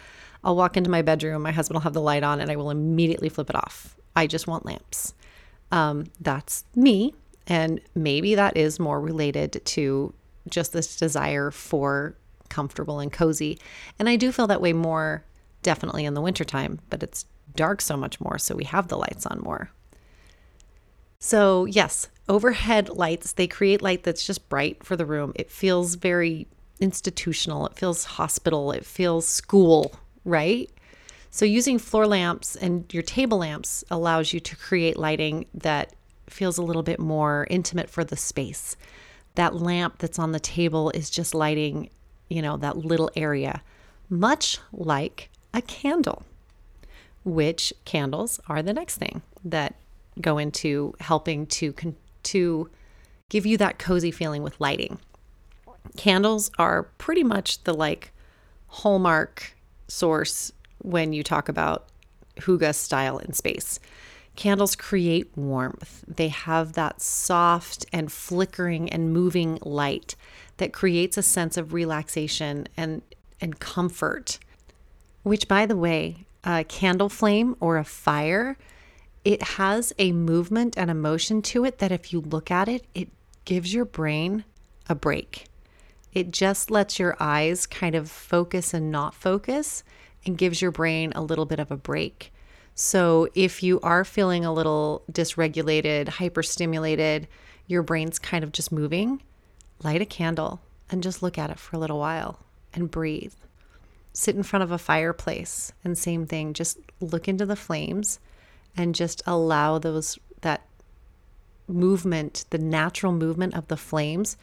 I'll 0.45 0.57
walk 0.57 0.77
into 0.77 0.91
my 0.91 1.03
bedroom, 1.03 1.43
my 1.43 1.53
husband 1.53 1.77
will 1.77 1.83
have 1.83 1.93
the 1.93 2.01
light 2.01 2.25
on, 2.25 2.41
and 2.41 2.51
I 2.51 2.57
will 2.57 2.71
immediately 2.71 3.29
flip 3.29 3.49
it 3.49 3.57
off. 3.57 3.97
I 4.17 4.27
just 4.27 4.47
want 4.47 4.67
lamps. 4.67 5.15
Um, 5.73 6.05
that's 6.21 6.65
me. 6.77 7.15
And 7.49 7.81
maybe 7.95 8.37
that 8.37 8.57
is 8.57 8.79
more 8.79 9.01
related 9.01 9.61
to 9.65 10.15
just 10.49 10.73
this 10.73 10.97
desire 10.97 11.51
for 11.51 12.15
comfortable 12.49 13.01
and 13.01 13.13
cozy. 13.13 13.59
And 13.99 14.09
I 14.09 14.17
do 14.17 14.31
feel 14.31 14.47
that 14.47 14.61
way 14.61 14.73
more 14.73 15.25
definitely 15.63 16.05
in 16.05 16.15
the 16.15 16.21
wintertime, 16.21 16.79
but 16.91 17.03
it's 17.03 17.25
dark 17.57 17.81
so 17.81 17.97
much 17.97 18.21
more. 18.21 18.39
So 18.39 18.55
we 18.55 18.65
have 18.65 18.89
the 18.89 18.97
lights 18.97 19.27
on 19.27 19.41
more. 19.41 19.71
So, 21.19 21.67
yes, 21.67 22.09
overhead 22.29 22.89
lights, 22.89 23.33
they 23.33 23.47
create 23.47 23.81
light 23.81 24.03
that's 24.03 24.27
just 24.27 24.49
bright 24.49 24.85
for 24.85 24.97
the 24.97 25.07
room. 25.07 25.33
It 25.37 25.51
feels 25.51 25.95
very 25.95 26.49
institutional, 26.81 27.67
it 27.67 27.77
feels 27.77 28.05
hospital, 28.05 28.73
it 28.73 28.85
feels 28.85 29.27
school, 29.27 29.95
right? 30.25 30.69
So, 31.35 31.47
using 31.47 31.79
floor 31.79 32.07
lamps 32.07 32.57
and 32.57 32.85
your 32.93 33.03
table 33.03 33.39
lamps 33.39 33.85
allows 33.91 34.35
you 34.35 34.41
to 34.41 34.55
create 34.55 34.99
lighting 34.99 35.47
that 35.55 35.95
feels 36.29 36.59
a 36.59 36.63
little 36.63 36.83
bit 36.83 37.01
more 37.01 37.47
intimate 37.49 37.89
for 37.89 38.05
the 38.05 38.19
space. 38.19 38.77
That 39.37 39.55
lamp 39.57 39.97
that's 39.97 40.19
on 40.19 40.33
the 40.33 40.39
table 40.39 40.91
is 40.91 41.09
just 41.09 41.35
lighting, 41.35 41.89
you 42.29 42.43
know, 42.43 42.59
that 42.59 42.77
little 42.77 43.11
area, 43.17 43.63
much 44.11 44.59
like 44.75 45.31
a 45.55 45.63
candle, 45.63 46.23
which 47.25 47.73
candles 47.87 48.39
are 48.47 48.63
the 48.63 48.75
next 48.75 48.99
thing 48.99 49.23
that 49.43 49.75
go 50.21 50.37
into 50.37 50.93
helping 51.01 51.47
to 51.47 51.75
to 52.25 52.71
give 53.31 53.47
you 53.47 53.57
that 53.57 53.79
cozy 53.79 54.11
feeling 54.11 54.43
with 54.43 54.61
lighting. 54.61 54.99
Candles 55.97 56.51
are 56.59 56.83
pretty 56.99 57.25
much 57.25 57.65
the 57.65 57.73
like 57.73 58.13
hallmark 58.67 59.55
source 59.89 60.53
when 60.83 61.13
you 61.13 61.23
talk 61.23 61.49
about 61.49 61.89
hygge 62.37 62.75
style 62.75 63.19
in 63.19 63.33
space. 63.33 63.79
Candles 64.35 64.77
create 64.77 65.31
warmth. 65.37 66.05
They 66.09 66.29
have 66.29 66.73
that 66.73 67.03
soft 67.03 67.85
and 67.93 68.11
flickering 68.11 68.89
and 68.91 69.13
moving 69.13 69.59
light 69.63 70.17
that 70.57 70.73
creates 70.73 71.19
a 71.19 71.23
sense 71.23 71.57
of 71.57 71.73
relaxation 71.73 72.67
and, 72.77 73.03
and 73.41 73.61
comfort. 73.61 74.39
Which, 75.23 75.49
by 75.49 75.67
the 75.67 75.77
way, 75.77 76.25
a 76.45 76.65
candle 76.65 77.09
flame 77.09 77.57
or 77.61 77.77
a 77.77 77.85
fire 77.85 78.57
it 79.25 79.43
has 79.43 79.93
a 79.99 80.13
movement 80.13 80.77
and 80.77 80.91
emotion 80.91 81.43
to 81.43 81.65
it 81.65 81.79
that 81.79 81.93
if 81.93 82.13
you 82.13 82.21
look 82.21 82.51
at 82.51 82.69
it, 82.69 82.85
it 82.95 83.09
gives 83.45 83.73
your 83.73 83.85
brain 83.85 84.45
a 84.89 84.95
break. 84.95 85.47
It 86.13 86.31
just 86.31 86.71
lets 86.71 86.99
your 86.99 87.17
eyes 87.21 87.67
kind 87.67 87.95
of 87.95 88.11
focus 88.11 88.75
and 88.75 88.91
not 88.91 89.15
focus 89.15 89.85
and 90.25 90.39
gives 90.39 90.63
your 90.63 90.71
brain 90.71 91.13
a 91.15 91.23
little 91.23 91.45
bit 91.45 91.59
of 91.59 91.71
a 91.71 91.77
break. 91.77 92.33
So 92.75 93.29
if 93.35 93.63
you 93.63 93.81
are 93.81 94.05
feeling 94.05 94.45
a 94.45 94.53
little 94.53 95.03
dysregulated, 95.11 96.07
hyperstimulated, 96.07 97.27
your 97.67 97.83
brain's 97.83 98.19
kind 98.19 98.45
of 98.45 98.53
just 98.53 98.73
moving, 98.73 99.23
light 99.83 100.01
a 100.01 100.07
candle 100.07 100.61
and 100.91 101.03
just 101.03 101.23
look 101.23 101.39
at 101.39 101.51
it 101.51 101.59
for 101.59 101.77
a 101.77 101.79
little 101.79 101.99
while 101.99 102.41
and 102.73 102.91
breathe. 102.91 103.35
Sit 104.13 104.37
in 104.37 104.43
front 104.43 104.63
of 104.63 104.71
a 104.71 104.79
fireplace 104.79 105.73
and 105.85 105.97
same 105.97 106.27
thing, 106.27 106.53
just 106.53 106.79
look 107.01 107.29
into 107.29 107.47
the 107.47 107.57
flames 107.57 108.19
and 108.77 108.95
just 108.95 109.23
allow 109.27 109.79
those 109.79 110.19
that 110.41 110.67
movement, 111.69 112.45
the 112.51 112.59
natural 112.59 113.13
movement 113.13 113.55
of 113.55 113.69
the 113.69 113.77
flames 113.77 114.37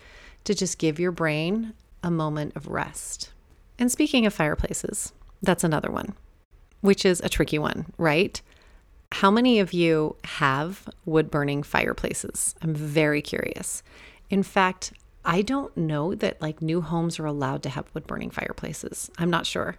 to 0.43 0.55
just 0.55 0.77
give 0.77 0.99
your 0.99 1.11
brain 1.11 1.73
a 2.03 2.09
moment 2.09 2.55
of 2.55 2.67
rest. 2.67 3.31
And 3.77 3.91
speaking 3.91 4.25
of 4.25 4.33
fireplaces, 4.33 5.13
that's 5.41 5.63
another 5.63 5.91
one, 5.91 6.13
which 6.81 7.05
is 7.05 7.21
a 7.21 7.29
tricky 7.29 7.59
one, 7.59 7.85
right? 7.97 8.41
How 9.11 9.31
many 9.31 9.59
of 9.59 9.73
you 9.73 10.15
have 10.23 10.87
wood 11.05 11.31
burning 11.31 11.63
fireplaces? 11.63 12.55
I'm 12.61 12.75
very 12.75 13.21
curious. 13.21 13.81
In 14.29 14.43
fact, 14.43 14.93
I 15.25 15.41
don't 15.41 15.75
know 15.75 16.15
that 16.15 16.41
like 16.41 16.61
new 16.61 16.81
homes 16.81 17.19
are 17.19 17.25
allowed 17.25 17.63
to 17.63 17.69
have 17.69 17.89
wood 17.93 18.07
burning 18.07 18.29
fireplaces. 18.29 19.09
I'm 19.17 19.29
not 19.29 19.45
sure. 19.45 19.77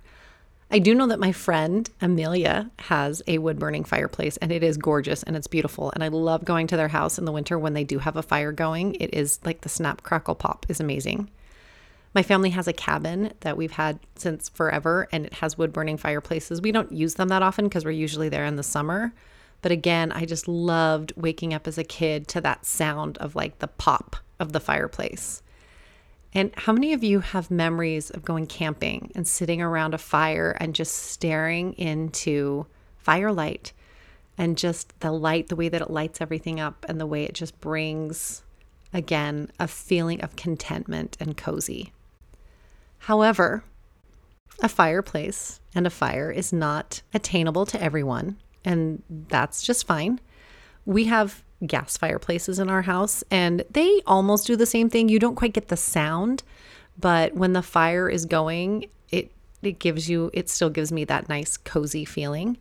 I 0.73 0.79
do 0.79 0.95
know 0.95 1.09
that 1.09 1.19
my 1.19 1.33
friend 1.33 1.91
Amelia 2.01 2.71
has 2.79 3.23
a 3.27 3.39
wood 3.39 3.59
burning 3.59 3.83
fireplace 3.83 4.37
and 4.37 4.53
it 4.53 4.63
is 4.63 4.77
gorgeous 4.77 5.23
and 5.25 5.37
it's 5.37 5.49
beautiful. 5.49 5.91
And 5.91 6.05
I 6.05 6.09
love 6.09 6.45
going 6.45 6.69
to 6.69 6.77
their 6.77 6.89
house 6.89 7.19
in 7.19 7.25
the 7.25 7.33
winter 7.33 7.59
when 7.59 7.75
they 7.75 7.83
do 7.83 7.99
have 7.99 8.17
a 8.17 8.23
fire 8.23 8.53
going. 8.53 8.95
It 8.97 9.13
is 9.13 9.41
like 9.45 9.63
the 9.63 9.69
snap, 9.69 10.03
crackle, 10.03 10.37
pop 10.37 10.67
is 10.69 10.79
amazing. 10.79 11.29
My 12.13 12.23
family 12.23 12.51
has 12.51 12.67
a 12.67 12.73
cabin 12.73 13.33
that 13.41 13.57
we've 13.57 13.71
had 13.73 14.01
since 14.17 14.49
forever 14.49 15.09
and 15.13 15.27
it 15.27 15.35
has 15.35 15.57
wood 15.57 15.73
burning 15.73 15.97
fireplaces. 15.97 16.61
We 16.61 16.73
don't 16.73 16.91
use 16.91 17.15
them 17.15 17.29
that 17.29 17.43
often 17.43 17.67
because 17.67 17.85
we're 17.85 17.93
usually 17.93 18.29
there 18.29 18.45
in 18.45 18.57
the 18.57 18.65
summer. 18.65 19.13
But 19.63 19.73
again, 19.73 20.11
I 20.11 20.25
just 20.25 20.49
loved 20.49 21.13
waking 21.17 21.55
up 21.55 21.69
as 21.69 21.79
a 21.79 21.85
kid 21.85 22.27
to 22.29 22.41
that 22.41 22.67
sound 22.67 23.19
of 23.19 23.37
like 23.37 23.59
the 23.59 23.69
pop 23.69 24.17
of 24.41 24.53
the 24.53 24.61
fireplace. 24.61 25.43
And 26.33 26.53
how 26.57 26.73
many 26.73 26.93
of 26.93 27.05
you 27.05 27.21
have 27.21 27.51
memories 27.51 28.11
of 28.11 28.25
going 28.25 28.47
camping 28.47 29.13
and 29.15 29.27
sitting 29.27 29.61
around 29.61 29.95
a 29.95 29.99
fire 29.99 30.57
and 30.59 30.75
just 30.75 30.95
staring 30.95 31.75
into 31.75 32.67
firelight 32.99 33.73
and 34.39 34.57
just 34.57 34.99
the 35.01 35.13
light, 35.13 35.49
the 35.49 35.57
way 35.57 35.69
that 35.69 35.83
it 35.83 35.91
lights 35.91 36.21
everything 36.21 36.59
up 36.59 36.87
and 36.89 37.01
the 37.01 37.07
way 37.07 37.25
it 37.25 37.35
just 37.35 37.61
brings, 37.61 38.43
again, 38.93 39.51
a 39.59 39.69
feeling 39.69 40.21
of 40.23 40.37
contentment 40.37 41.17
and 41.21 41.37
cozy? 41.37 41.93
However, 43.01 43.65
a 44.63 44.69
fireplace 44.69 45.61
and 45.75 45.87
a 45.87 45.91
fire 45.91 46.31
is 46.31 46.53
not 46.53 47.03
attainable 47.15 47.67
to 47.67 47.83
everyone, 47.83 48.37
and 48.65 49.03
that's 49.09 49.63
just 49.63 49.87
fine. 49.87 50.21
We 50.85 51.05
have 51.05 51.43
gas 51.67 51.97
fireplaces 51.97 52.59
in 52.59 52.69
our 52.69 52.83
house, 52.83 53.25
and 53.31 53.65
they 53.71 54.03
almost 54.07 54.47
do 54.47 54.57
the 54.57 54.67
same 54.67 54.91
thing. 54.91 55.09
You 55.09 55.19
don't 55.19 55.35
quite 55.35 55.55
get 55.55 55.69
the 55.69 55.77
sound, 55.77 56.43
but 56.99 57.35
when 57.35 57.55
the 57.55 57.63
fire 57.63 58.09
is 58.09 58.27
going, 58.27 58.87
it 59.11 59.33
it 59.63 59.79
gives 59.79 60.09
you 60.09 60.31
it 60.33 60.49
still 60.51 60.71
gives 60.71 60.93
me 60.93 61.05
that 61.05 61.29
nice 61.29 61.57
cozy 61.57 62.05
feeling. 62.05 62.59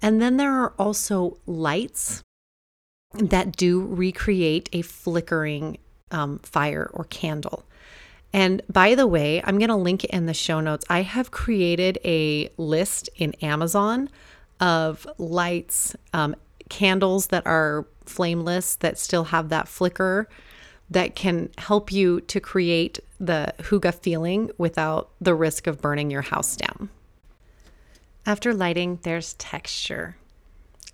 And 0.00 0.20
then 0.20 0.36
there 0.36 0.52
are 0.52 0.74
also 0.78 1.38
lights 1.46 2.22
that 3.14 3.56
do 3.56 3.80
recreate 3.82 4.68
a 4.72 4.82
flickering 4.82 5.78
um, 6.10 6.38
fire 6.40 6.90
or 6.92 7.04
candle. 7.04 7.64
And 8.36 8.60
by 8.70 8.94
the 8.94 9.06
way, 9.06 9.42
I'm 9.42 9.56
going 9.56 9.70
to 9.70 9.76
link 9.76 10.04
it 10.04 10.10
in 10.10 10.26
the 10.26 10.34
show 10.34 10.60
notes. 10.60 10.84
I 10.90 11.00
have 11.00 11.30
created 11.30 11.98
a 12.04 12.50
list 12.58 13.08
in 13.16 13.32
Amazon 13.40 14.10
of 14.60 15.06
lights, 15.16 15.96
um, 16.12 16.36
candles 16.68 17.28
that 17.28 17.46
are 17.46 17.86
flameless, 18.04 18.74
that 18.76 18.98
still 18.98 19.24
have 19.24 19.48
that 19.48 19.68
flicker, 19.68 20.28
that 20.90 21.14
can 21.14 21.48
help 21.56 21.90
you 21.90 22.20
to 22.20 22.38
create 22.38 23.00
the 23.18 23.54
hygge 23.58 23.94
feeling 23.94 24.50
without 24.58 25.12
the 25.18 25.34
risk 25.34 25.66
of 25.66 25.80
burning 25.80 26.10
your 26.10 26.20
house 26.20 26.56
down. 26.56 26.90
After 28.26 28.52
lighting, 28.52 28.98
there's 29.02 29.32
texture. 29.34 30.18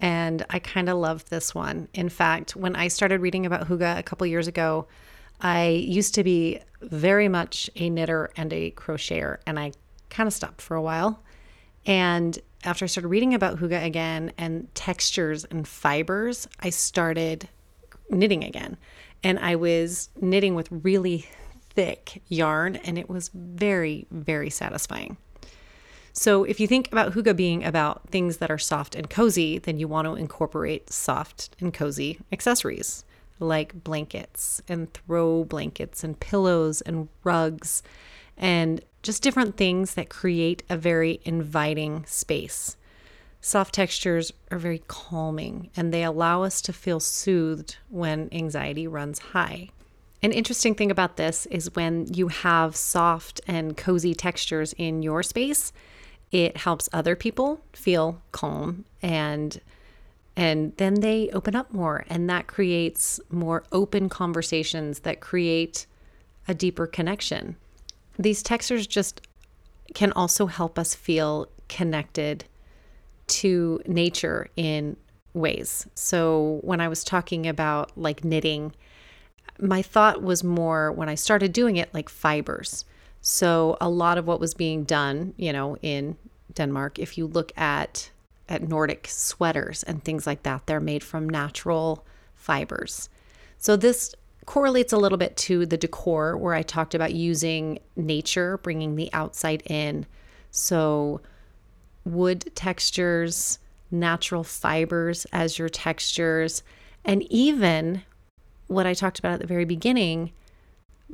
And 0.01 0.47
I 0.49 0.61
kind 0.61 0.89
of 0.89 0.97
love 0.97 1.29
this 1.29 1.57
one. 1.57 1.89
In 1.93 2.09
fact, 2.09 2.55
when 2.55 2.77
I 2.77 2.87
started 2.87 3.21
reading 3.21 3.47
about 3.47 3.67
hygge 3.67 3.99
a 3.99 4.03
couple 4.05 4.29
years 4.29 4.47
ago, 4.47 4.87
I 5.43 5.67
used 5.67 6.15
to 6.15 6.25
be 6.25 6.61
very 6.81 7.29
much 7.29 7.69
a 7.75 7.91
knitter 7.91 8.31
and 8.37 8.53
a 8.53 8.71
crocheter, 8.71 9.39
and 9.45 9.59
I 9.59 9.73
kind 10.09 10.29
of 10.29 10.33
stopped 10.33 10.63
for 10.63 10.77
a 10.77 10.83
while. 10.83 11.21
And 11.85 12.39
after 12.63 12.85
I 12.85 12.89
started 12.89 13.09
reading 13.09 13.35
about 13.35 13.59
hygge 13.59 13.85
again 13.85 14.33
and 14.39 14.73
textures 14.77 15.45
and 15.45 15.67
fibers, 15.67 16.47
I 16.61 16.71
started 16.71 17.49
knitting 18.09 18.45
again. 18.45 18.77
And 19.25 19.39
I 19.41 19.57
was 19.57 20.11
knitting 20.21 20.55
with 20.55 20.69
really 20.71 21.27
thick 21.71 22.23
yarn, 22.29 22.77
and 22.77 22.97
it 22.97 23.09
was 23.09 23.31
very, 23.35 24.07
very 24.13 24.51
satisfying. 24.51 25.17
So, 26.13 26.45
if 26.45 26.61
you 26.61 26.69
think 26.69 26.93
about 26.93 27.15
hygge 27.15 27.35
being 27.35 27.65
about 27.65 28.11
things 28.11 28.37
that 28.37 28.51
are 28.51 28.59
soft 28.59 28.95
and 28.95 29.09
cozy, 29.11 29.59
then 29.59 29.79
you 29.79 29.89
want 29.89 30.07
to 30.07 30.15
incorporate 30.15 30.93
soft 30.93 31.57
and 31.59 31.73
cozy 31.75 32.21
accessories 32.31 33.05
like 33.43 33.85
blankets 33.85 34.63
and 34.69 34.93
throw 34.95 35.45
blankets 35.45 36.03
and 36.05 36.19
pillows 36.19 36.81
and 36.81 37.09
rugs 37.25 37.83
and 38.37 38.81
just 39.03 39.23
different 39.23 39.57
things 39.57 39.95
that 39.95 40.09
create 40.09 40.63
a 40.71 40.77
very 40.77 41.21
inviting 41.25 42.05
space. 42.07 42.77
Soft 43.41 43.75
textures 43.75 44.33
are 44.51 44.59
very 44.59 44.83
calming 44.87 45.69
and 45.77 45.93
they 45.93 46.05
allow 46.05 46.45
us 46.45 46.63
to 46.63 46.73
feel 46.73 47.01
soothed 47.01 47.77
when 47.91 48.29
anxiety 48.33 48.87
runs 48.87 49.19
high. 49.19 49.69
An 50.23 50.31
interesting 50.31 50.77
thing 50.77 50.93
about 50.93 51.17
this 51.17 51.47
is 51.47 51.75
when 51.75 52.07
you 52.15 52.29
have 52.29 52.77
soft 52.77 53.41
and 53.49 53.77
cozy 53.77 54.15
textures 54.15 54.73
in 54.79 55.03
your 55.03 55.25
space, 55.25 55.73
it 56.31 56.59
helps 56.59 56.89
other 56.93 57.17
people 57.17 57.61
feel 57.73 58.23
calm 58.31 58.85
and 59.03 59.61
and 60.37 60.75
then 60.77 60.95
they 60.95 61.29
open 61.31 61.55
up 61.55 61.73
more 61.73 62.05
and 62.09 62.29
that 62.31 62.47
creates 62.47 63.21
more 63.31 63.65
open 63.71 64.09
conversations 64.09 65.01
that 65.01 65.21
create 65.21 65.87
a 66.49 66.55
deeper 66.55 66.87
connection. 66.87 67.57
These 68.19 68.43
textures 68.43 68.87
just 68.87 69.27
can 69.95 70.13
also 70.13 70.47
help 70.47 70.79
us 70.79 70.95
feel 70.95 71.49
connected 71.69 72.45
to 73.27 73.81
nature 73.87 74.49
in 74.57 74.97
ways. 75.35 75.87
So 75.95 76.61
when 76.63 76.81
i 76.81 76.89
was 76.89 77.05
talking 77.05 77.47
about 77.47 77.97
like 77.97 78.25
knitting 78.25 78.75
my 79.59 79.83
thought 79.83 80.23
was 80.23 80.43
more 80.43 80.93
when 80.93 81.09
i 81.09 81.15
started 81.15 81.53
doing 81.53 81.77
it 81.77 81.93
like 81.95 82.09
fibers. 82.09 82.85
So 83.21 83.77
a 83.81 83.89
lot 83.89 84.19
of 84.19 84.27
what 84.27 84.41
was 84.41 84.55
being 84.55 84.85
done 84.85 85.35
you 85.37 85.53
know 85.53 85.77
in 85.83 86.17
denmark 86.53 86.99
if 86.99 87.17
you 87.17 87.27
look 87.27 87.57
at 87.57 88.11
at 88.53 88.69
Nordic 88.69 89.09
sweaters 89.09 89.83
and 89.83 90.05
things 90.05 90.27
like 90.27 90.43
that. 90.43 90.67
They're 90.67 90.79
made 90.79 91.03
from 91.03 91.29
natural 91.29 92.07
fibers. 92.35 93.09
So 93.57 93.77
this 93.77 94.15
correlates 94.45 94.93
a 94.93 94.99
little 94.99 95.19
bit 95.19 95.37
to 95.39 95.65
the 95.65 95.77
decor 95.77 96.37
where 96.37 96.55
I 96.55 96.63
talked 96.63 96.95
about 96.95 97.15
using 97.15 97.79
nature, 97.97 98.59
bringing 98.59 98.95
the 98.95 99.09
outside 99.13 99.63
in. 99.67 100.07
So 100.51 101.23
wood 102.05 102.51
textures, 102.55 103.59
natural 103.91 104.45
fibers 104.45 105.27
as 105.33 105.59
your 105.59 105.69
textures, 105.69 106.63
and 107.05 107.23
even 107.33 108.03
what 108.67 108.87
I 108.87 108.95
talked 108.95 109.19
about 109.19 109.35
at 109.35 109.41
the 109.41 109.47
very 109.47 109.65
beginning 109.65 110.33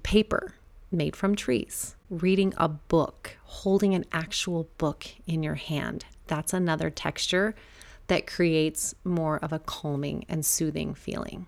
paper 0.03 0.55
made 0.91 1.15
from 1.15 1.37
trees, 1.37 1.95
reading 2.09 2.55
a 2.57 2.69
book, 2.69 3.37
holding 3.45 3.95
an 3.95 4.07
actual 4.11 4.69
book 4.79 5.07
in 5.27 5.43
your 5.43 5.57
hand 5.57 6.05
that's 6.29 6.53
another 6.53 6.91
texture 6.91 7.55
that 8.09 8.27
creates 8.27 8.95
more 9.05 9.39
of 9.39 9.53
a 9.53 9.59
calming 9.59 10.25
and 10.29 10.45
soothing 10.45 10.95
feeling. 10.95 11.47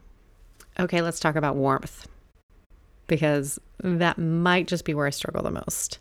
Okay, 0.79 1.03
let's 1.03 1.21
talk 1.21 1.37
about 1.37 1.57
warmth 1.57 2.07
because 3.07 3.59
that 3.83 4.19
might 4.19 4.69
just 4.69 4.85
be 4.85 4.95
where 4.95 5.07
I 5.07 5.11
struggle 5.11 5.43
the 5.43 5.51
most 5.51 5.99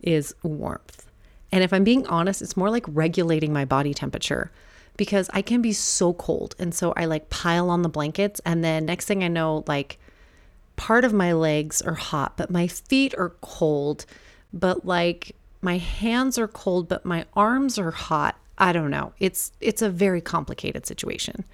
is 0.00 0.34
warmth. 0.42 1.06
And 1.52 1.62
if 1.62 1.72
I'm 1.72 1.84
being 1.84 2.06
honest, 2.06 2.42
it's 2.42 2.56
more 2.56 2.70
like 2.70 2.84
regulating 2.88 3.52
my 3.52 3.64
body 3.64 3.94
temperature 3.94 4.50
because 4.96 5.28
I 5.32 5.42
can 5.42 5.60
be 5.60 5.72
so 5.72 6.14
cold. 6.14 6.54
And 6.58 6.74
so 6.74 6.92
I 6.96 7.04
like 7.04 7.30
pile 7.30 7.70
on 7.70 7.82
the 7.82 7.88
blankets 7.88 8.40
and 8.44 8.64
then 8.64 8.86
next 8.86 9.06
thing 9.06 9.22
I 9.22 9.28
know 9.28 9.64
like 9.66 9.98
part 10.76 11.04
of 11.04 11.12
my 11.12 11.32
legs 11.32 11.82
are 11.82 11.94
hot, 11.94 12.36
but 12.36 12.50
my 12.50 12.66
feet 12.66 13.14
are 13.16 13.30
cold, 13.40 14.06
but 14.52 14.84
like 14.84 15.36
my 15.60 15.78
hands 15.78 16.38
are 16.38 16.48
cold 16.48 16.88
but 16.88 17.04
my 17.04 17.24
arms 17.34 17.78
are 17.78 17.90
hot. 17.90 18.38
I 18.58 18.72
don't 18.72 18.90
know. 18.90 19.12
It's 19.18 19.52
it's 19.60 19.82
a 19.82 19.90
very 19.90 20.20
complicated 20.20 20.86
situation. 20.86 21.44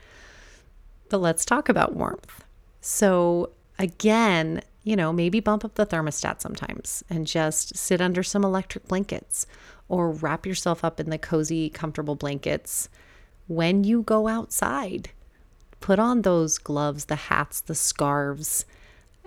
But 1.08 1.18
let's 1.18 1.44
talk 1.44 1.68
about 1.68 1.94
warmth. 1.94 2.44
So 2.80 3.50
again 3.78 4.62
you 4.84 4.96
know 4.96 5.12
maybe 5.12 5.40
bump 5.40 5.64
up 5.64 5.74
the 5.74 5.86
thermostat 5.86 6.40
sometimes 6.40 7.04
and 7.08 7.26
just 7.26 7.76
sit 7.76 8.00
under 8.00 8.22
some 8.22 8.44
electric 8.44 8.88
blankets 8.88 9.46
or 9.88 10.10
wrap 10.10 10.46
yourself 10.46 10.84
up 10.84 10.98
in 10.98 11.10
the 11.10 11.18
cozy 11.18 11.68
comfortable 11.70 12.16
blankets. 12.16 12.88
When 13.46 13.84
you 13.84 14.02
go 14.02 14.28
outside 14.28 15.10
put 15.82 15.98
on 15.98 16.22
those 16.22 16.56
gloves 16.56 17.06
the 17.06 17.16
hats 17.16 17.60
the 17.60 17.74
scarves 17.74 18.64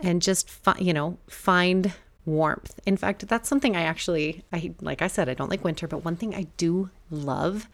and 0.01 0.21
just 0.21 0.49
fi- 0.49 0.79
you 0.79 0.93
know 0.93 1.17
find 1.29 1.93
warmth. 2.25 2.79
In 2.85 2.97
fact, 2.97 3.27
that's 3.27 3.47
something 3.47 3.75
I 3.75 3.81
actually 3.81 4.43
I 4.51 4.73
like 4.81 5.01
I 5.01 5.07
said 5.07 5.29
I 5.29 5.33
don't 5.33 5.49
like 5.49 5.63
winter, 5.63 5.88
but 5.88 6.03
one 6.03 6.15
thing 6.15 6.33
I 6.33 6.47
do 6.57 6.89
love 7.09 7.67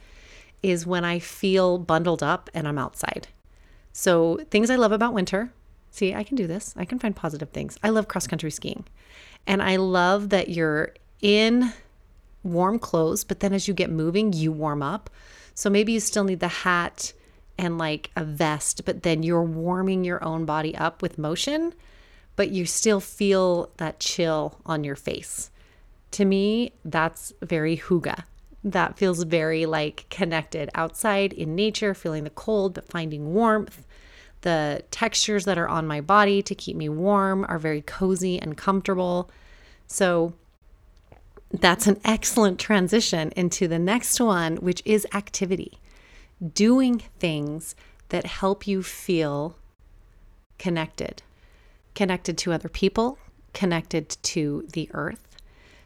is 0.63 0.85
when 0.85 1.03
I 1.03 1.19
feel 1.19 1.77
bundled 1.77 2.21
up 2.21 2.49
and 2.53 2.67
I'm 2.67 2.77
outside. 2.77 3.27
So, 3.93 4.39
things 4.49 4.69
I 4.69 4.75
love 4.75 4.91
about 4.91 5.13
winter. 5.13 5.51
See, 5.89 6.13
I 6.13 6.23
can 6.23 6.37
do 6.37 6.47
this. 6.47 6.73
I 6.77 6.85
can 6.85 6.99
find 6.99 7.15
positive 7.15 7.49
things. 7.49 7.77
I 7.83 7.89
love 7.89 8.07
cross 8.07 8.27
country 8.27 8.51
skiing. 8.51 8.85
And 9.45 9.61
I 9.61 9.75
love 9.75 10.29
that 10.29 10.49
you're 10.49 10.93
in 11.21 11.73
warm 12.43 12.79
clothes, 12.79 13.23
but 13.23 13.41
then 13.41 13.53
as 13.53 13.67
you 13.67 13.73
get 13.73 13.89
moving, 13.89 14.31
you 14.31 14.51
warm 14.51 14.81
up. 14.81 15.09
So 15.53 15.69
maybe 15.69 15.91
you 15.91 15.99
still 15.99 16.23
need 16.23 16.39
the 16.39 16.47
hat 16.47 17.13
and 17.57 17.77
like 17.77 18.09
a 18.15 18.23
vest, 18.23 18.85
but 18.85 19.03
then 19.03 19.23
you're 19.23 19.43
warming 19.43 20.05
your 20.05 20.23
own 20.23 20.45
body 20.45 20.75
up 20.75 21.01
with 21.01 21.17
motion 21.17 21.73
but 22.35 22.49
you 22.49 22.65
still 22.65 22.99
feel 22.99 23.71
that 23.77 23.99
chill 23.99 24.59
on 24.65 24.83
your 24.83 24.95
face. 24.95 25.51
To 26.11 26.25
me, 26.25 26.73
that's 26.83 27.33
very 27.41 27.77
hygge. 27.77 28.23
That 28.63 28.97
feels 28.97 29.23
very 29.23 29.65
like 29.65 30.05
connected 30.09 30.69
outside 30.75 31.33
in 31.33 31.55
nature, 31.55 31.93
feeling 31.93 32.23
the 32.23 32.29
cold, 32.29 32.73
but 32.73 32.87
finding 32.87 33.33
warmth. 33.33 33.85
The 34.41 34.83
textures 34.91 35.45
that 35.45 35.57
are 35.57 35.67
on 35.67 35.87
my 35.87 36.01
body 36.01 36.41
to 36.43 36.55
keep 36.55 36.75
me 36.75 36.89
warm 36.89 37.45
are 37.47 37.59
very 37.59 37.81
cozy 37.81 38.39
and 38.39 38.57
comfortable. 38.57 39.29
So, 39.87 40.33
that's 41.51 41.85
an 41.85 41.99
excellent 42.05 42.59
transition 42.59 43.31
into 43.35 43.67
the 43.67 43.79
next 43.79 44.19
one, 44.19 44.57
which 44.57 44.81
is 44.85 45.05
activity. 45.13 45.79
Doing 46.53 47.03
things 47.19 47.75
that 48.09 48.25
help 48.25 48.67
you 48.67 48.81
feel 48.83 49.57
connected 50.57 51.23
connected 51.95 52.37
to 52.39 52.53
other 52.53 52.69
people, 52.69 53.17
connected 53.53 54.09
to 54.23 54.67
the 54.73 54.89
earth. 54.93 55.27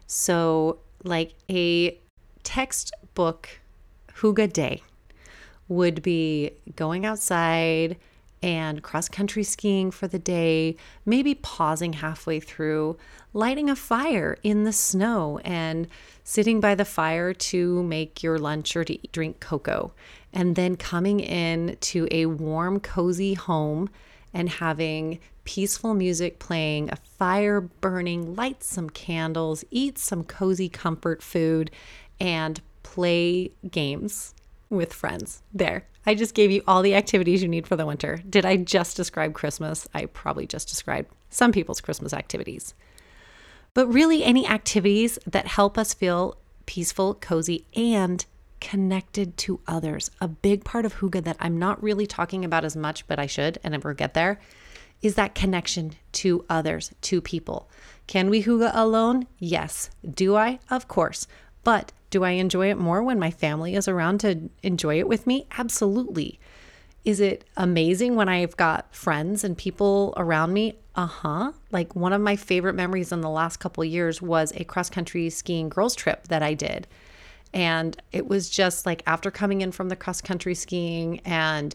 So, 0.06 0.78
like 1.04 1.34
a 1.50 1.98
textbook 2.42 3.48
Hygge 4.20 4.52
day 4.52 4.82
would 5.68 6.02
be 6.02 6.52
going 6.76 7.04
outside 7.04 7.96
and 8.42 8.82
cross 8.82 9.08
country 9.08 9.42
skiing 9.42 9.90
for 9.90 10.06
the 10.06 10.18
day, 10.18 10.76
maybe 11.04 11.34
pausing 11.34 11.94
halfway 11.94 12.38
through, 12.38 12.96
lighting 13.32 13.68
a 13.68 13.76
fire 13.76 14.38
in 14.42 14.64
the 14.64 14.72
snow 14.72 15.40
and 15.44 15.88
sitting 16.22 16.60
by 16.60 16.74
the 16.74 16.84
fire 16.84 17.32
to 17.32 17.82
make 17.82 18.22
your 18.22 18.38
lunch 18.38 18.76
or 18.76 18.84
to 18.84 18.98
drink 19.10 19.40
cocoa, 19.40 19.92
and 20.32 20.54
then 20.54 20.76
coming 20.76 21.20
in 21.20 21.76
to 21.80 22.06
a 22.10 22.26
warm, 22.26 22.78
cozy 22.78 23.34
home 23.34 23.88
and 24.36 24.50
having 24.50 25.18
peaceful 25.44 25.94
music 25.94 26.38
playing, 26.38 26.90
a 26.90 26.96
fire 26.96 27.62
burning, 27.62 28.36
light 28.36 28.62
some 28.62 28.90
candles, 28.90 29.64
eat 29.70 29.98
some 29.98 30.22
cozy 30.22 30.68
comfort 30.68 31.22
food, 31.22 31.70
and 32.20 32.60
play 32.82 33.50
games 33.70 34.34
with 34.68 34.92
friends. 34.92 35.42
There. 35.54 35.86
I 36.04 36.14
just 36.14 36.34
gave 36.34 36.50
you 36.50 36.62
all 36.68 36.82
the 36.82 36.94
activities 36.94 37.42
you 37.42 37.48
need 37.48 37.66
for 37.66 37.76
the 37.76 37.86
winter. 37.86 38.20
Did 38.28 38.44
I 38.44 38.58
just 38.58 38.94
describe 38.94 39.32
Christmas? 39.32 39.88
I 39.94 40.04
probably 40.04 40.46
just 40.46 40.68
described 40.68 41.08
some 41.30 41.50
people's 41.50 41.80
Christmas 41.80 42.12
activities. 42.12 42.74
But 43.72 43.86
really, 43.86 44.22
any 44.22 44.46
activities 44.46 45.18
that 45.26 45.46
help 45.46 45.78
us 45.78 45.94
feel 45.94 46.36
peaceful, 46.66 47.14
cozy, 47.14 47.64
and 47.74 48.26
connected 48.60 49.36
to 49.38 49.60
others. 49.66 50.10
A 50.20 50.28
big 50.28 50.64
part 50.64 50.84
of 50.84 50.96
Hygge 50.96 51.24
that 51.24 51.36
I'm 51.40 51.58
not 51.58 51.82
really 51.82 52.06
talking 52.06 52.44
about 52.44 52.64
as 52.64 52.76
much, 52.76 53.06
but 53.06 53.18
I 53.18 53.26
should, 53.26 53.58
and 53.62 53.72
never 53.72 53.94
get 53.94 54.14
there, 54.14 54.40
is 55.02 55.14
that 55.16 55.34
connection 55.34 55.92
to 56.12 56.44
others, 56.48 56.92
to 57.02 57.20
people. 57.20 57.68
Can 58.06 58.30
we 58.30 58.42
Hygge 58.42 58.70
alone? 58.74 59.26
Yes. 59.38 59.90
Do 60.08 60.36
I? 60.36 60.58
Of 60.70 60.88
course. 60.88 61.26
But 61.64 61.92
do 62.10 62.24
I 62.24 62.30
enjoy 62.30 62.70
it 62.70 62.78
more 62.78 63.02
when 63.02 63.18
my 63.18 63.30
family 63.30 63.74
is 63.74 63.88
around 63.88 64.20
to 64.20 64.48
enjoy 64.62 64.98
it 64.98 65.08
with 65.08 65.26
me? 65.26 65.46
Absolutely. 65.58 66.38
Is 67.04 67.20
it 67.20 67.44
amazing 67.56 68.16
when 68.16 68.28
I've 68.28 68.56
got 68.56 68.92
friends 68.94 69.44
and 69.44 69.56
people 69.56 70.14
around 70.16 70.52
me? 70.52 70.74
Uh 70.96 71.06
huh. 71.06 71.52
Like 71.70 71.94
one 71.94 72.12
of 72.12 72.20
my 72.20 72.36
favorite 72.36 72.74
memories 72.74 73.12
in 73.12 73.20
the 73.20 73.30
last 73.30 73.58
couple 73.58 73.84
years 73.84 74.22
was 74.22 74.52
a 74.56 74.64
cross 74.64 74.90
country 74.90 75.30
skiing 75.30 75.68
girls 75.68 75.94
trip 75.94 76.28
that 76.28 76.42
I 76.42 76.54
did. 76.54 76.86
And 77.56 77.96
it 78.12 78.28
was 78.28 78.50
just 78.50 78.84
like 78.84 79.02
after 79.06 79.30
coming 79.30 79.62
in 79.62 79.72
from 79.72 79.88
the 79.88 79.96
cross 79.96 80.20
country 80.20 80.54
skiing 80.54 81.20
and 81.20 81.74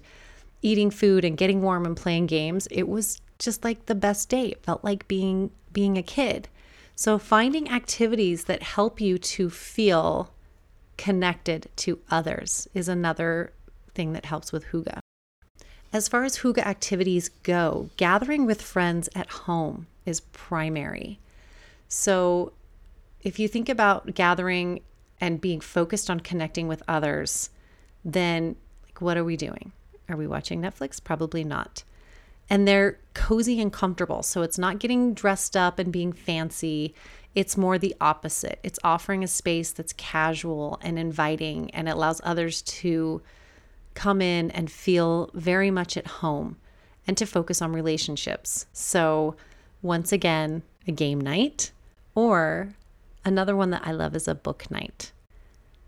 eating 0.62 0.91
food 0.91 1.26
and 1.26 1.36
getting 1.36 1.63
warm 1.63 1.88
and 1.88 1.98
playing 1.98 2.28
games, 2.28 2.67
it 2.70 2.88
was 2.88 3.20
just 3.39 3.63
like 3.63 3.88
the 3.88 3.96
best 3.96 4.30
day. 4.30 4.50
It 4.50 4.63
felt 4.63 4.84
like 4.84 5.08
being 5.08 5.50
being 5.74 5.98
a 5.98 6.04
kid. 6.04 6.48
So 6.96 7.17
finding 7.17 7.67
activities 7.67 8.44
that 8.44 8.62
help 8.62 9.02
you 9.02 9.17
to 9.17 9.50
feel 9.50 10.32
connected 10.98 11.67
to 11.78 11.98
others 12.12 12.67
is 12.76 12.88
another 12.88 13.52
thing 13.96 14.13
that 14.13 14.26
helps 14.26 14.52
with 14.52 14.65
hygge. 14.65 15.00
As 15.91 16.08
far 16.08 16.24
as 16.26 16.38
hygge 16.38 16.60
activities 16.60 17.30
go, 17.41 17.89
gathering 17.98 18.46
with 18.46 18.62
friends 18.62 19.10
at 19.15 19.30
home 19.32 19.88
is 20.06 20.20
primary. 20.20 21.17
So 21.88 22.54
if 23.24 23.39
you 23.39 23.48
think 23.48 23.67
about 23.67 24.13
gathering 24.13 24.82
and 25.21 25.39
being 25.39 25.62
focused 25.62 26.10
on 26.10 26.19
connecting 26.19 26.67
with 26.67 26.84
others, 26.88 27.51
then 28.03 28.55
like 28.84 28.99
what 28.99 29.17
are 29.17 29.23
we 29.23 29.38
doing? 29.38 29.71
Are 30.10 30.17
we 30.17 30.27
watching 30.27 30.62
Netflix? 30.62 31.01
Probably 31.01 31.43
not. 31.43 31.84
And 32.49 32.67
they're 32.67 32.99
cozy 33.13 33.62
and 33.62 33.71
comfortable. 33.71 34.23
So 34.23 34.41
it's 34.41 34.57
not 34.57 34.79
getting 34.79 35.13
dressed 35.13 35.55
up 35.55 35.79
and 35.79 35.93
being 35.93 36.12
fancy. 36.12 36.93
It's 37.34 37.55
more 37.55 37.77
the 37.77 37.95
opposite. 38.01 38.60
It's 38.63 38.79
offering 38.84 39.23
a 39.23 39.27
space 39.27 39.71
that's 39.71 39.93
casual 39.93 40.79
and 40.81 40.99
inviting 40.99 41.69
and 41.71 41.88
it 41.88 41.91
allows 41.91 42.19
others 42.25 42.62
to 42.63 43.21
come 43.93 44.21
in 44.21 44.51
and 44.51 44.69
feel 44.69 45.29
very 45.34 45.71
much 45.71 45.95
at 45.95 46.07
home 46.07 46.57
and 47.07 47.15
to 47.17 47.25
focus 47.25 47.62
on 47.62 47.71
relationships. 47.71 48.65
So, 48.73 49.36
once 49.81 50.12
again, 50.12 50.63
a 50.88 50.91
game 50.91 51.19
night 51.19 51.71
or 52.15 52.73
Another 53.23 53.55
one 53.55 53.69
that 53.69 53.86
I 53.86 53.91
love 53.91 54.15
is 54.15 54.27
a 54.27 54.36
book 54.36 54.69
night. 54.71 55.12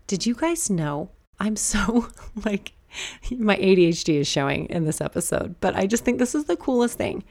Did 0.06 0.26
you 0.26 0.34
guys 0.34 0.70
know 0.70 1.10
I'm 1.40 1.56
so 1.56 2.08
like 2.44 2.72
my 3.30 3.56
ADHD 3.56 4.20
is 4.20 4.28
showing 4.28 4.66
in 4.66 4.84
this 4.84 5.00
episode, 5.00 5.56
but 5.60 5.74
I 5.74 5.86
just 5.86 6.04
think 6.04 6.18
this 6.18 6.34
is 6.34 6.44
the 6.44 6.56
coolest 6.56 6.96
thing. 6.96 7.24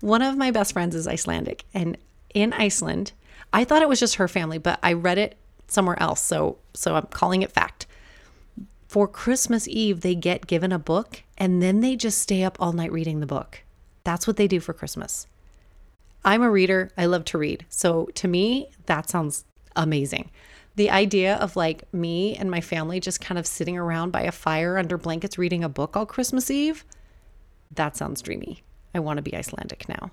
One 0.00 0.22
of 0.22 0.36
my 0.36 0.50
best 0.50 0.72
friends 0.72 0.94
is 0.94 1.06
Icelandic, 1.06 1.64
and 1.74 1.98
in 2.32 2.52
Iceland, 2.54 3.12
I 3.52 3.64
thought 3.64 3.82
it 3.82 3.88
was 3.88 4.00
just 4.00 4.14
her 4.14 4.28
family, 4.28 4.58
but 4.58 4.78
I 4.82 4.94
read 4.94 5.18
it 5.18 5.36
somewhere 5.68 6.00
else, 6.00 6.20
so 6.20 6.58
so 6.74 6.96
I'm 6.96 7.06
calling 7.06 7.42
it 7.42 7.52
fact. 7.52 7.86
For 8.88 9.06
Christmas 9.06 9.68
Eve, 9.68 10.00
they 10.00 10.16
get 10.16 10.48
given 10.48 10.72
a 10.72 10.78
book 10.78 11.22
and 11.38 11.62
then 11.62 11.78
they 11.80 11.94
just 11.94 12.18
stay 12.18 12.42
up 12.42 12.56
all 12.58 12.72
night 12.72 12.90
reading 12.90 13.20
the 13.20 13.26
book. 13.26 13.62
That's 14.02 14.26
what 14.26 14.36
they 14.36 14.48
do 14.48 14.58
for 14.58 14.72
Christmas. 14.72 15.28
I'm 16.24 16.42
a 16.42 16.50
reader. 16.50 16.90
I 16.96 17.06
love 17.06 17.24
to 17.26 17.38
read. 17.38 17.66
So 17.68 18.06
to 18.16 18.26
me, 18.26 18.70
that 18.86 19.08
sounds 19.08 19.44
amazing. 19.76 20.30
The 20.76 20.90
idea 20.90 21.36
of 21.36 21.56
like 21.56 21.92
me 21.92 22.36
and 22.36 22.50
my 22.50 22.60
family 22.60 23.00
just 23.00 23.20
kind 23.20 23.38
of 23.38 23.46
sitting 23.46 23.76
around 23.76 24.10
by 24.12 24.22
a 24.22 24.32
fire 24.32 24.78
under 24.78 24.96
blankets 24.96 25.38
reading 25.38 25.64
a 25.64 25.68
book 25.68 25.96
all 25.96 26.06
Christmas 26.06 26.50
Eve, 26.50 26.84
that 27.74 27.96
sounds 27.96 28.22
dreamy. 28.22 28.62
I 28.94 29.00
want 29.00 29.18
to 29.18 29.22
be 29.22 29.34
Icelandic 29.34 29.88
now. 29.88 30.10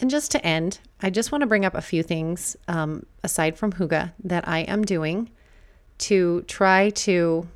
And 0.00 0.10
just 0.10 0.30
to 0.32 0.44
end, 0.44 0.80
I 1.00 1.10
just 1.10 1.30
want 1.30 1.42
to 1.42 1.46
bring 1.46 1.64
up 1.64 1.74
a 1.74 1.82
few 1.82 2.02
things 2.02 2.56
um, 2.68 3.06
aside 3.22 3.56
from 3.56 3.72
Hygge 3.72 4.12
that 4.24 4.46
I 4.48 4.60
am 4.60 4.82
doing 4.84 5.30
to 5.98 6.42
try 6.42 6.90
to 6.90 7.48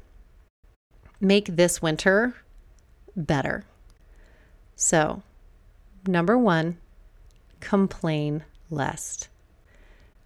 make 1.21 1.57
this 1.57 1.83
winter 1.83 2.35
better. 3.17 3.65
So, 4.77 5.23
number 6.07 6.39
one, 6.39 6.79
complain 7.61 8.45
less. 8.71 9.29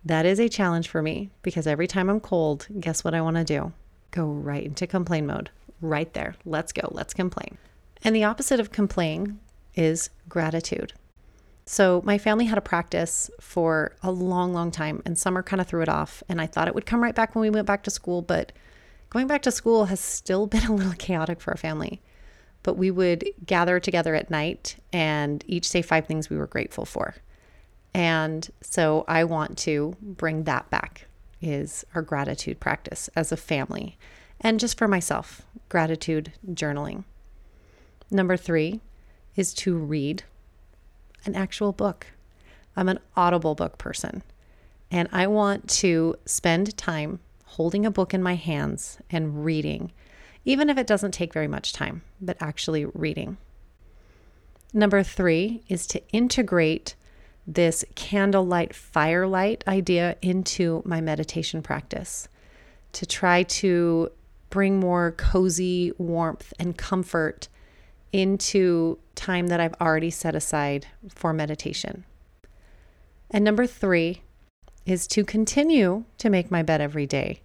That 0.04 0.26
is 0.26 0.40
a 0.40 0.48
challenge 0.48 0.88
for 0.88 1.00
me 1.00 1.30
because 1.42 1.66
every 1.66 1.86
time 1.86 2.10
I'm 2.10 2.20
cold, 2.20 2.66
guess 2.80 3.04
what 3.04 3.14
I 3.14 3.20
want 3.20 3.36
to 3.36 3.44
do? 3.44 3.72
Go 4.10 4.26
right 4.26 4.64
into 4.64 4.86
complain 4.86 5.26
mode. 5.26 5.50
Right 5.80 6.12
there. 6.12 6.34
Let's 6.44 6.72
go. 6.72 6.88
Let's 6.90 7.14
complain. 7.14 7.56
And 8.02 8.14
the 8.14 8.24
opposite 8.24 8.58
of 8.58 8.72
complain 8.72 9.38
is 9.74 10.10
gratitude. 10.28 10.92
So, 11.64 12.02
my 12.04 12.18
family 12.18 12.46
had 12.46 12.58
a 12.58 12.62
practice 12.62 13.30
for 13.40 13.94
a 14.02 14.10
long, 14.10 14.52
long 14.52 14.72
time, 14.72 15.00
and 15.06 15.16
summer 15.16 15.44
kind 15.44 15.60
of 15.60 15.68
threw 15.68 15.82
it 15.82 15.88
off. 15.88 16.22
And 16.28 16.40
I 16.40 16.46
thought 16.46 16.66
it 16.66 16.74
would 16.74 16.86
come 16.86 17.02
right 17.02 17.14
back 17.14 17.34
when 17.34 17.42
we 17.42 17.50
went 17.50 17.68
back 17.68 17.84
to 17.84 17.90
school, 17.90 18.20
but 18.20 18.50
going 19.10 19.28
back 19.28 19.42
to 19.42 19.52
school 19.52 19.84
has 19.84 20.00
still 20.00 20.46
been 20.48 20.64
a 20.64 20.74
little 20.74 20.94
chaotic 20.94 21.40
for 21.40 21.52
our 21.52 21.56
family. 21.56 22.02
But 22.64 22.76
we 22.76 22.90
would 22.90 23.24
gather 23.46 23.78
together 23.78 24.14
at 24.16 24.30
night 24.30 24.76
and 24.92 25.44
each 25.46 25.68
say 25.68 25.82
five 25.82 26.06
things 26.06 26.28
we 26.28 26.36
were 26.36 26.46
grateful 26.46 26.84
for. 26.84 27.14
And 27.94 28.48
so 28.60 29.04
I 29.06 29.24
want 29.24 29.58
to 29.58 29.96
bring 30.00 30.44
that 30.44 30.70
back 30.70 31.06
is 31.40 31.84
our 31.94 32.02
gratitude 32.02 32.60
practice 32.60 33.10
as 33.16 33.32
a 33.32 33.36
family 33.36 33.98
and 34.40 34.58
just 34.58 34.78
for 34.78 34.88
myself, 34.88 35.42
gratitude 35.68 36.32
journaling. 36.50 37.04
Number 38.10 38.36
3 38.36 38.80
is 39.36 39.54
to 39.54 39.76
read 39.76 40.24
an 41.24 41.34
actual 41.34 41.72
book. 41.72 42.08
I'm 42.76 42.88
an 42.88 42.98
audible 43.16 43.54
book 43.54 43.78
person 43.78 44.22
and 44.90 45.08
I 45.12 45.26
want 45.26 45.68
to 45.70 46.16
spend 46.26 46.76
time 46.76 47.20
holding 47.44 47.84
a 47.84 47.90
book 47.90 48.14
in 48.14 48.22
my 48.22 48.34
hands 48.34 48.98
and 49.10 49.44
reading, 49.44 49.92
even 50.44 50.68
if 50.70 50.78
it 50.78 50.86
doesn't 50.86 51.12
take 51.12 51.32
very 51.32 51.48
much 51.48 51.72
time, 51.72 52.02
but 52.20 52.36
actually 52.40 52.84
reading. 52.84 53.36
Number 54.72 55.02
three 55.02 55.62
is 55.68 55.86
to 55.88 56.02
integrate 56.10 56.94
this 57.46 57.84
candlelight 57.94 58.74
firelight 58.74 59.64
idea 59.66 60.16
into 60.22 60.82
my 60.84 61.00
meditation 61.00 61.62
practice 61.62 62.28
to 62.92 63.06
try 63.06 63.42
to 63.42 64.10
bring 64.50 64.78
more 64.78 65.12
cozy 65.12 65.92
warmth 65.98 66.52
and 66.58 66.76
comfort 66.76 67.48
into 68.12 68.98
time 69.14 69.46
that 69.46 69.60
I've 69.60 69.74
already 69.80 70.10
set 70.10 70.34
aside 70.34 70.86
for 71.08 71.32
meditation. 71.32 72.04
And 73.30 73.44
number 73.44 73.66
three 73.66 74.20
is 74.84 75.06
to 75.08 75.24
continue 75.24 76.04
to 76.18 76.28
make 76.28 76.50
my 76.50 76.62
bed 76.62 76.80
every 76.80 77.06
day, 77.06 77.40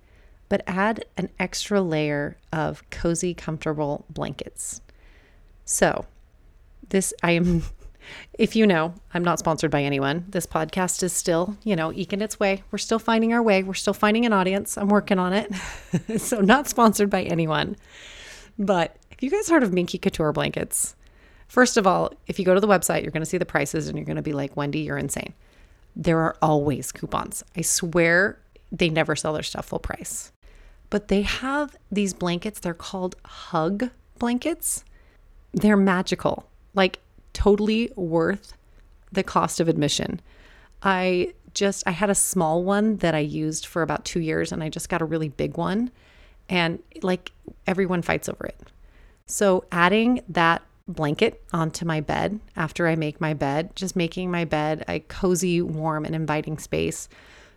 but 0.50 0.64
add 0.68 1.06
an 1.16 1.30
extra 1.40 1.82
layer 1.82 2.38
of 2.52 2.88
cozy, 2.90 3.34
comfortable 3.34 4.06
blankets. 4.10 4.82
So, 5.64 6.06
this 6.90 7.14
I 7.24 7.32
am 7.32 7.64
if 8.34 8.56
you 8.56 8.68
know, 8.68 8.94
I'm 9.14 9.24
not 9.24 9.40
sponsored 9.40 9.72
by 9.72 9.84
anyone. 9.84 10.26
This 10.30 10.46
podcast 10.46 11.04
is 11.04 11.14
still, 11.14 11.58
you 11.64 11.76
know, 11.76 11.92
eking 11.94 12.22
its 12.22 12.40
way. 12.40 12.64
We're 12.72 12.78
still 12.78 13.00
finding 13.00 13.34
our 13.34 13.42
way. 13.42 13.64
We're 13.64 13.74
still 13.74 13.94
finding 13.94 14.26
an 14.26 14.34
audience. 14.34 14.78
I'm 14.78 14.90
working 14.90 15.20
on 15.20 15.34
it. 15.34 15.52
so, 16.18 16.40
not 16.42 16.68
sponsored 16.68 17.10
by 17.10 17.24
anyone. 17.24 17.76
But 18.60 18.96
if 19.12 19.22
you 19.22 19.30
guys 19.30 19.50
heard 19.50 19.64
of 19.64 19.74
Minky 19.74 19.98
Couture 19.98 20.32
blankets, 20.32 20.96
first 21.48 21.78
of 21.78 21.88
all, 21.88 22.14
if 22.28 22.40
you 22.40 22.46
go 22.46 22.54
to 22.54 22.60
the 22.60 22.68
website, 22.68 23.04
you're 23.04 23.12
going 23.12 23.22
to 23.22 23.30
see 23.30 23.38
the 23.38 23.46
prices 23.46 23.88
and 23.88 23.98
you're 23.98 24.06
going 24.06 24.16
to 24.16 24.22
be 24.22 24.34
like, 24.34 24.58
Wendy, 24.58 24.80
you're 24.80 24.98
insane. 24.98 25.34
There 25.96 26.20
are 26.20 26.38
always 26.42 26.92
coupons. 26.92 27.44
I 27.56 27.62
swear 27.62 28.40
they 28.72 28.90
never 28.90 29.16
sell 29.16 29.34
their 29.34 29.44
stuff 29.44 29.68
full 29.68 29.80
price. 29.80 30.32
But 30.90 31.10
they 31.10 31.24
have 31.24 31.76
these 31.92 32.14
blankets, 32.14 32.60
they're 32.60 32.74
called 32.74 33.16
hug 33.26 33.90
blankets 34.20 34.84
they're 35.54 35.78
magical, 35.78 36.48
like 36.74 37.00
totally 37.38 37.92
worth 37.96 38.54
the 39.12 39.22
cost 39.22 39.60
of 39.60 39.68
admission. 39.68 40.20
I 40.82 41.36
just 41.54 41.84
I 41.86 41.92
had 41.92 42.10
a 42.10 42.16
small 42.16 42.64
one 42.64 42.98
that 42.98 43.14
I 43.14 43.20
used 43.20 43.68
for 43.68 43.84
about 43.84 44.06
2 44.06 44.20
years 44.20 44.52
and 44.52 44.64
I 44.64 44.70
just 44.70 44.90
got 44.90 45.04
a 45.04 45.06
really 45.06 45.30
big 45.30 45.56
one 45.56 45.92
and 46.50 46.80
like 47.04 47.32
everyone 47.68 48.02
fights 48.02 48.28
over 48.28 48.44
it. 48.48 48.60
So 49.28 49.66
adding 49.72 50.22
that 50.30 50.64
blanket 50.88 51.44
onto 51.54 51.86
my 51.86 52.02
bed 52.02 52.40
after 52.56 52.88
I 52.88 52.96
make 52.96 53.22
my 53.22 53.36
bed, 53.36 53.76
just 53.76 53.96
making 53.96 54.32
my 54.32 54.44
bed 54.44 54.84
a 54.88 55.02
cozy, 55.02 55.62
warm 55.62 56.06
and 56.06 56.16
inviting 56.16 56.58
space 56.58 57.08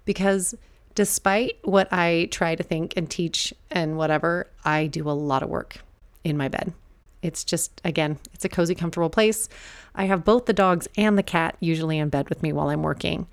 because 0.05 0.55
despite 0.95 1.57
what 1.63 1.91
I 1.91 2.29
try 2.31 2.55
to 2.55 2.63
think 2.63 2.93
and 2.99 3.09
teach 3.09 3.55
and 3.71 3.97
whatever, 3.97 4.47
I 4.63 4.89
do 4.89 5.09
a 5.09 5.13
lot 5.13 5.43
of 5.43 5.49
work 5.49 5.79
in 6.23 6.37
my 6.37 6.49
bed. 6.49 6.75
It's 7.23 7.45
just, 7.45 7.81
again, 7.85 8.19
it's 8.33 8.45
a 8.45 8.49
cozy, 8.49 8.75
comfortable 8.75 9.11
place. 9.11 9.49
I 9.95 10.05
have 10.07 10.25
both 10.25 10.47
the 10.47 10.53
dogs 10.53 10.89
and 10.97 11.19
the 11.19 11.23
cat 11.23 11.57
usually 11.61 11.99
in 11.99 12.09
bed 12.09 12.29
with 12.29 12.43
me 12.43 12.53
while 12.53 12.71
I'm 12.71 12.83
working, 12.83 13.27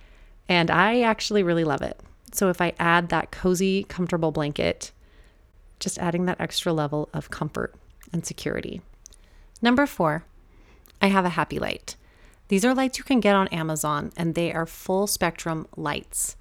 and 0.49 0.69
I 0.69 1.01
actually 1.01 1.43
really 1.43 1.63
love 1.63 1.81
it. 1.81 1.99
So 2.33 2.49
if 2.49 2.59
I 2.61 2.73
add 2.79 3.09
that 3.09 3.31
cozy, 3.31 3.83
comfortable 3.83 4.31
blanket, 4.31 4.91
just 5.79 5.97
adding 5.99 6.25
that 6.25 6.41
extra 6.41 6.73
level 6.73 7.07
of 7.13 7.29
comfort 7.29 7.75
and 8.11 8.25
security. 8.25 8.81
Number 9.61 9.85
four, 9.85 10.25
I 11.01 11.07
have 11.07 11.25
a 11.25 11.29
happy 11.29 11.59
light. 11.59 11.95
These 12.49 12.65
are 12.65 12.73
lights 12.73 12.97
you 12.97 13.03
can 13.03 13.19
get 13.19 13.35
on 13.35 13.47
Amazon, 13.49 14.11
and 14.17 14.35
they 14.35 14.51
are 14.53 14.65
full 14.65 15.07
spectrum 15.07 15.67
lights. 15.75 16.35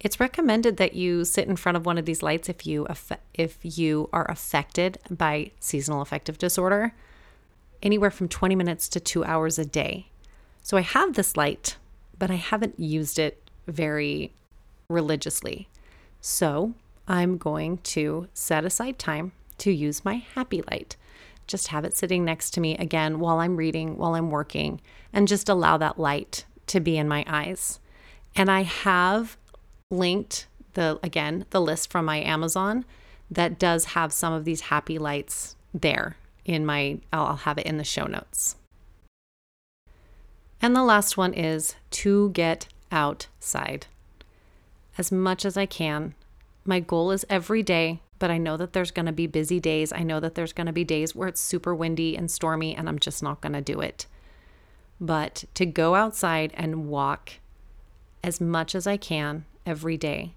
It's 0.00 0.20
recommended 0.20 0.76
that 0.76 0.94
you 0.94 1.24
sit 1.24 1.48
in 1.48 1.56
front 1.56 1.76
of 1.76 1.86
one 1.86 1.98
of 1.98 2.04
these 2.04 2.22
lights 2.22 2.48
if 2.48 2.66
you 2.66 2.86
if 3.34 3.58
you 3.62 4.08
are 4.12 4.30
affected 4.30 4.98
by 5.10 5.52
seasonal 5.58 6.02
affective 6.02 6.38
disorder, 6.38 6.92
anywhere 7.82 8.10
from 8.10 8.28
20 8.28 8.54
minutes 8.54 8.88
to 8.90 9.00
2 9.00 9.24
hours 9.24 9.58
a 9.58 9.64
day. 9.64 10.08
So 10.62 10.76
I 10.76 10.82
have 10.82 11.14
this 11.14 11.36
light, 11.36 11.76
but 12.18 12.30
I 12.30 12.34
haven't 12.34 12.78
used 12.78 13.18
it 13.18 13.50
very 13.66 14.32
religiously. 14.88 15.68
So, 16.20 16.74
I'm 17.08 17.38
going 17.38 17.78
to 17.78 18.28
set 18.34 18.64
aside 18.64 18.98
time 18.98 19.32
to 19.58 19.70
use 19.70 20.04
my 20.04 20.16
happy 20.34 20.62
light. 20.70 20.96
Just 21.46 21.68
have 21.68 21.84
it 21.84 21.96
sitting 21.96 22.24
next 22.24 22.50
to 22.50 22.60
me 22.60 22.76
again 22.76 23.20
while 23.20 23.38
I'm 23.38 23.56
reading, 23.56 23.96
while 23.96 24.16
I'm 24.16 24.30
working, 24.30 24.80
and 25.12 25.28
just 25.28 25.48
allow 25.48 25.76
that 25.76 25.98
light 26.00 26.44
to 26.66 26.80
be 26.80 26.96
in 26.96 27.06
my 27.06 27.24
eyes. 27.28 27.78
And 28.34 28.50
I 28.50 28.62
have 28.62 29.36
linked 29.90 30.46
the 30.74 30.98
again 31.02 31.44
the 31.50 31.60
list 31.60 31.90
from 31.90 32.04
my 32.04 32.18
Amazon 32.18 32.84
that 33.30 33.58
does 33.58 33.86
have 33.86 34.12
some 34.12 34.32
of 34.32 34.44
these 34.44 34.62
happy 34.62 34.98
lights 34.98 35.56
there 35.72 36.16
in 36.44 36.64
my 36.64 36.98
I'll 37.12 37.36
have 37.36 37.58
it 37.58 37.66
in 37.66 37.76
the 37.76 37.84
show 37.84 38.06
notes. 38.06 38.56
And 40.62 40.74
the 40.74 40.84
last 40.84 41.16
one 41.16 41.34
is 41.34 41.74
to 41.90 42.30
get 42.30 42.68
outside. 42.90 43.86
As 44.96 45.12
much 45.12 45.44
as 45.44 45.56
I 45.56 45.66
can. 45.66 46.14
My 46.64 46.80
goal 46.80 47.10
is 47.10 47.26
every 47.28 47.62
day, 47.62 48.00
but 48.18 48.30
I 48.30 48.38
know 48.38 48.56
that 48.56 48.72
there's 48.72 48.90
going 48.90 49.06
to 49.06 49.12
be 49.12 49.26
busy 49.26 49.60
days. 49.60 49.92
I 49.92 50.02
know 50.02 50.18
that 50.20 50.34
there's 50.34 50.52
going 50.52 50.66
to 50.66 50.72
be 50.72 50.84
days 50.84 51.14
where 51.14 51.28
it's 51.28 51.40
super 51.40 51.74
windy 51.74 52.16
and 52.16 52.30
stormy 52.30 52.74
and 52.74 52.88
I'm 52.88 52.98
just 52.98 53.22
not 53.22 53.40
going 53.40 53.52
to 53.52 53.60
do 53.60 53.80
it. 53.80 54.06
But 55.00 55.44
to 55.54 55.66
go 55.66 55.94
outside 55.94 56.52
and 56.54 56.88
walk 56.88 57.34
as 58.24 58.40
much 58.40 58.74
as 58.74 58.86
I 58.86 58.96
can 58.96 59.44
every 59.66 59.96
day. 59.96 60.32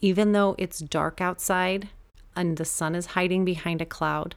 Even 0.00 0.32
though 0.32 0.54
it's 0.58 0.80
dark 0.80 1.20
outside 1.20 1.88
and 2.34 2.56
the 2.56 2.64
sun 2.64 2.94
is 2.94 3.06
hiding 3.06 3.44
behind 3.44 3.80
a 3.80 3.86
cloud, 3.86 4.34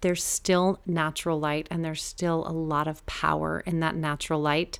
there's 0.00 0.24
still 0.24 0.80
natural 0.86 1.38
light 1.38 1.68
and 1.70 1.84
there's 1.84 2.02
still 2.02 2.46
a 2.46 2.52
lot 2.52 2.88
of 2.88 3.04
power 3.06 3.62
in 3.66 3.80
that 3.80 3.94
natural 3.94 4.40
light 4.40 4.78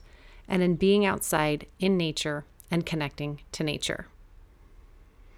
and 0.48 0.62
in 0.62 0.76
being 0.76 1.04
outside 1.04 1.66
in 1.78 1.96
nature 1.96 2.44
and 2.70 2.86
connecting 2.86 3.40
to 3.52 3.62
nature. 3.62 4.06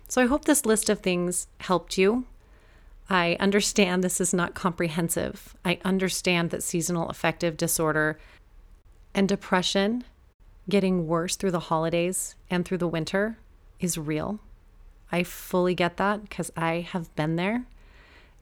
So 0.09 0.23
I 0.23 0.27
hope 0.27 0.45
this 0.45 0.65
list 0.65 0.89
of 0.89 1.01
things 1.01 1.49
helped 1.61 1.99
you. 1.99 2.25
I 3.11 3.37
understand 3.41 4.03
this 4.03 4.21
is 4.21 4.35
not 4.35 4.55
comprehensive. 4.55 5.57
I 5.65 5.79
understand 5.85 6.51
that 6.51 6.63
seasonal 6.63 7.09
affective 7.09 7.57
disorder 7.57 8.19
and 9.15 9.29
depression 9.29 10.05
getting 10.69 11.07
worse 11.07 11.37
through 11.37 11.51
the 11.51 11.61
holidays 11.61 12.35
and 12.51 12.65
through 12.65 12.79
the 12.79 12.89
winter 12.89 13.39
is 13.81 13.99
real. 13.99 14.41
I 15.11 15.23
fully 15.23 15.75
get 15.75 15.97
that 15.97 16.23
because 16.23 16.53
I 16.57 16.87
have 16.93 17.15
been 17.17 17.37
there 17.37 17.65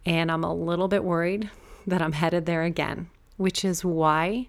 and 0.04 0.30
I'm 0.30 0.44
a 0.44 0.54
little 0.54 0.88
bit 0.88 1.04
worried 1.04 1.50
that 1.86 2.02
I'm 2.02 2.12
headed 2.12 2.46
there 2.46 2.62
again, 2.62 3.08
which 3.36 3.64
is 3.64 3.84
why 3.84 4.48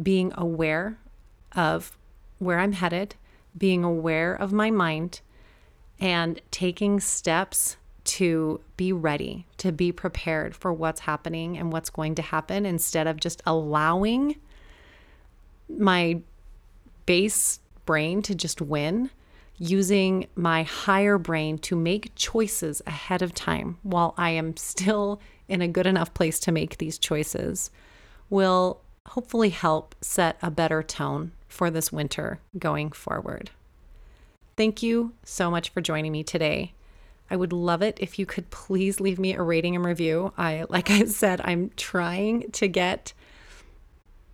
being 0.00 0.32
aware 0.36 0.98
of 1.54 1.96
where 2.38 2.58
I'm 2.58 2.72
headed, 2.72 3.16
being 3.56 3.84
aware 3.84 4.34
of 4.34 4.52
my 4.52 4.70
mind, 4.70 5.20
and 5.98 6.40
taking 6.50 7.00
steps 7.00 7.76
to 8.02 8.60
be 8.76 8.92
ready, 8.92 9.46
to 9.58 9.72
be 9.72 9.92
prepared 9.92 10.56
for 10.56 10.72
what's 10.72 11.00
happening 11.00 11.58
and 11.58 11.72
what's 11.72 11.90
going 11.90 12.14
to 12.14 12.22
happen 12.22 12.64
instead 12.64 13.06
of 13.06 13.20
just 13.20 13.42
allowing 13.44 14.36
my 15.68 16.20
base 17.04 17.60
brain 17.84 18.22
to 18.22 18.34
just 18.34 18.60
win 18.60 19.10
using 19.60 20.26
my 20.34 20.62
higher 20.62 21.18
brain 21.18 21.58
to 21.58 21.76
make 21.76 22.14
choices 22.16 22.80
ahead 22.86 23.20
of 23.20 23.34
time 23.34 23.76
while 23.82 24.14
I 24.16 24.30
am 24.30 24.56
still 24.56 25.20
in 25.48 25.60
a 25.60 25.68
good 25.68 25.86
enough 25.86 26.14
place 26.14 26.40
to 26.40 26.52
make 26.52 26.78
these 26.78 26.98
choices 26.98 27.70
will 28.30 28.80
hopefully 29.08 29.50
help 29.50 29.94
set 30.00 30.38
a 30.40 30.50
better 30.50 30.82
tone 30.82 31.32
for 31.46 31.70
this 31.70 31.92
winter 31.92 32.40
going 32.58 32.90
forward. 32.90 33.50
Thank 34.56 34.82
you 34.82 35.12
so 35.24 35.50
much 35.50 35.68
for 35.68 35.82
joining 35.82 36.12
me 36.12 36.22
today. 36.24 36.72
I 37.28 37.36
would 37.36 37.52
love 37.52 37.82
it 37.82 37.98
if 38.00 38.18
you 38.18 38.24
could 38.24 38.48
please 38.50 38.98
leave 38.98 39.18
me 39.18 39.34
a 39.34 39.42
rating 39.42 39.76
and 39.76 39.84
review. 39.84 40.32
I 40.38 40.64
like 40.70 40.90
I 40.90 41.04
said 41.04 41.42
I'm 41.44 41.70
trying 41.76 42.50
to 42.52 42.66
get 42.66 43.12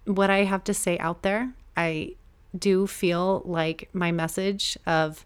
what 0.04 0.30
I 0.30 0.44
have 0.44 0.62
to 0.64 0.74
say 0.74 0.98
out 0.98 1.22
there. 1.22 1.52
I 1.76 2.14
do 2.59 2.86
feel 2.86 3.42
like 3.44 3.88
my 3.92 4.12
message 4.12 4.76
of 4.86 5.24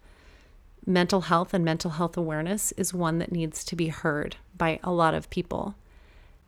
mental 0.87 1.23
health 1.23 1.55
and 1.55 1.65
mental 1.65 1.93
health 1.93 2.17
awareness 2.17 2.73
is 2.73 2.95
one 2.95 3.19
that 3.19 3.33
needs 3.33 3.65
to 3.65 3.77
be 3.77 3.89
heard 3.89 4.37
by 4.57 4.81
a 4.83 4.91
lot 4.91 5.15
of 5.15 5.31
people. 5.31 5.75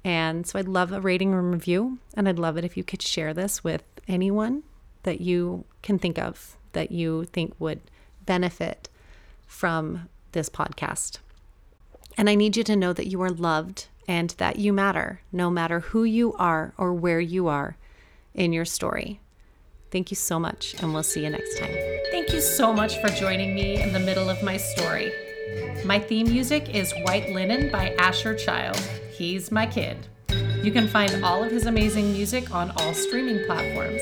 And 0.05 0.47
so 0.47 0.59
I'd 0.59 0.69
love 0.69 0.93
a 0.93 1.01
rating 1.01 1.33
and 1.33 1.53
review, 1.53 1.99
and 2.15 2.29
I'd 2.29 2.39
love 2.39 2.57
it 2.57 2.65
if 2.65 2.77
you 2.77 2.83
could 2.83 3.03
share 3.03 3.33
this 3.33 3.63
with 3.63 3.83
anyone 4.09 4.65
that 5.05 5.21
you 5.21 5.65
can 5.83 5.99
think 5.99 6.19
of 6.19 6.57
that 6.73 6.91
you 6.91 7.25
think 7.27 7.55
would 7.59 7.81
benefit 8.25 8.89
from 9.47 10.09
this 10.33 10.49
podcast. 10.49 11.19
And 12.17 12.29
I 12.29 12.35
need 12.35 12.57
you 12.57 12.65
to 12.65 12.77
know 12.77 12.93
that 12.93 13.07
you 13.07 13.21
are 13.23 13.31
loved 13.31 13.87
and 14.09 14.31
that 14.31 14.59
you 14.59 14.73
matter, 14.73 15.21
no 15.31 15.51
matter 15.51 15.81
who 15.81 16.05
you 16.05 16.33
are 16.35 16.73
or 16.77 16.93
where 16.93 17.21
you 17.21 17.49
are 17.49 17.77
in 18.35 18.53
your 18.53 18.65
story. 18.65 19.21
Thank 19.93 20.11
you 20.11 20.17
so 20.17 20.41
much, 20.41 20.75
and 20.81 20.95
we'll 20.95 21.03
see 21.03 21.23
you 21.23 21.29
next 21.29 21.59
time. 21.59 21.77
Thank 22.11 22.33
you 22.33 22.41
so 22.41 22.73
much 22.73 22.99
for 23.03 23.09
joining 23.09 23.55
me 23.55 23.81
in 23.81 23.93
the 23.93 24.01
middle 24.01 24.31
of 24.31 24.43
my 24.43 24.57
story. 24.57 25.13
My 25.85 25.99
theme 25.99 26.31
music 26.31 26.75
is 26.75 26.95
White 27.03 27.29
Linen 27.29 27.71
by 27.71 27.95
Asher 27.99 28.35
Child. 28.35 28.81
He's 29.13 29.53
my 29.53 29.67
kid. 29.67 29.99
You 30.63 30.73
can 30.73 30.89
find 30.89 31.23
all 31.23 31.45
of 31.45 31.51
his 31.51 31.67
amazing 31.67 32.11
music 32.11 32.55
on 32.55 32.71
all 32.79 32.95
streaming 32.95 33.45
platforms. 33.45 34.01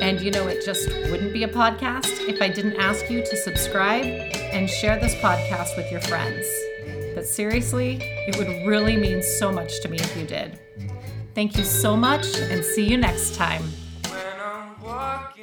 And 0.00 0.20
you 0.20 0.30
know, 0.30 0.46
it 0.46 0.64
just 0.64 0.88
wouldn't 1.10 1.32
be 1.32 1.42
a 1.42 1.48
podcast 1.48 2.28
if 2.28 2.40
I 2.40 2.48
didn't 2.48 2.76
ask 2.76 3.10
you 3.10 3.20
to 3.20 3.36
subscribe 3.36 4.04
and 4.04 4.70
share 4.70 5.00
this 5.00 5.16
podcast 5.16 5.76
with 5.76 5.90
your 5.90 6.00
friends. 6.02 6.46
But 7.16 7.26
seriously, 7.26 7.98
it 8.00 8.38
would 8.38 8.68
really 8.68 8.96
mean 8.96 9.24
so 9.24 9.50
much 9.50 9.80
to 9.80 9.88
me 9.88 9.98
if 9.98 10.16
you 10.16 10.26
did. 10.26 10.60
Thank 11.34 11.56
you 11.56 11.64
so 11.64 11.96
much, 11.96 12.38
and 12.38 12.64
see 12.64 12.88
you 12.88 12.96
next 12.96 13.34
time 13.34 13.64
walk 14.88 15.37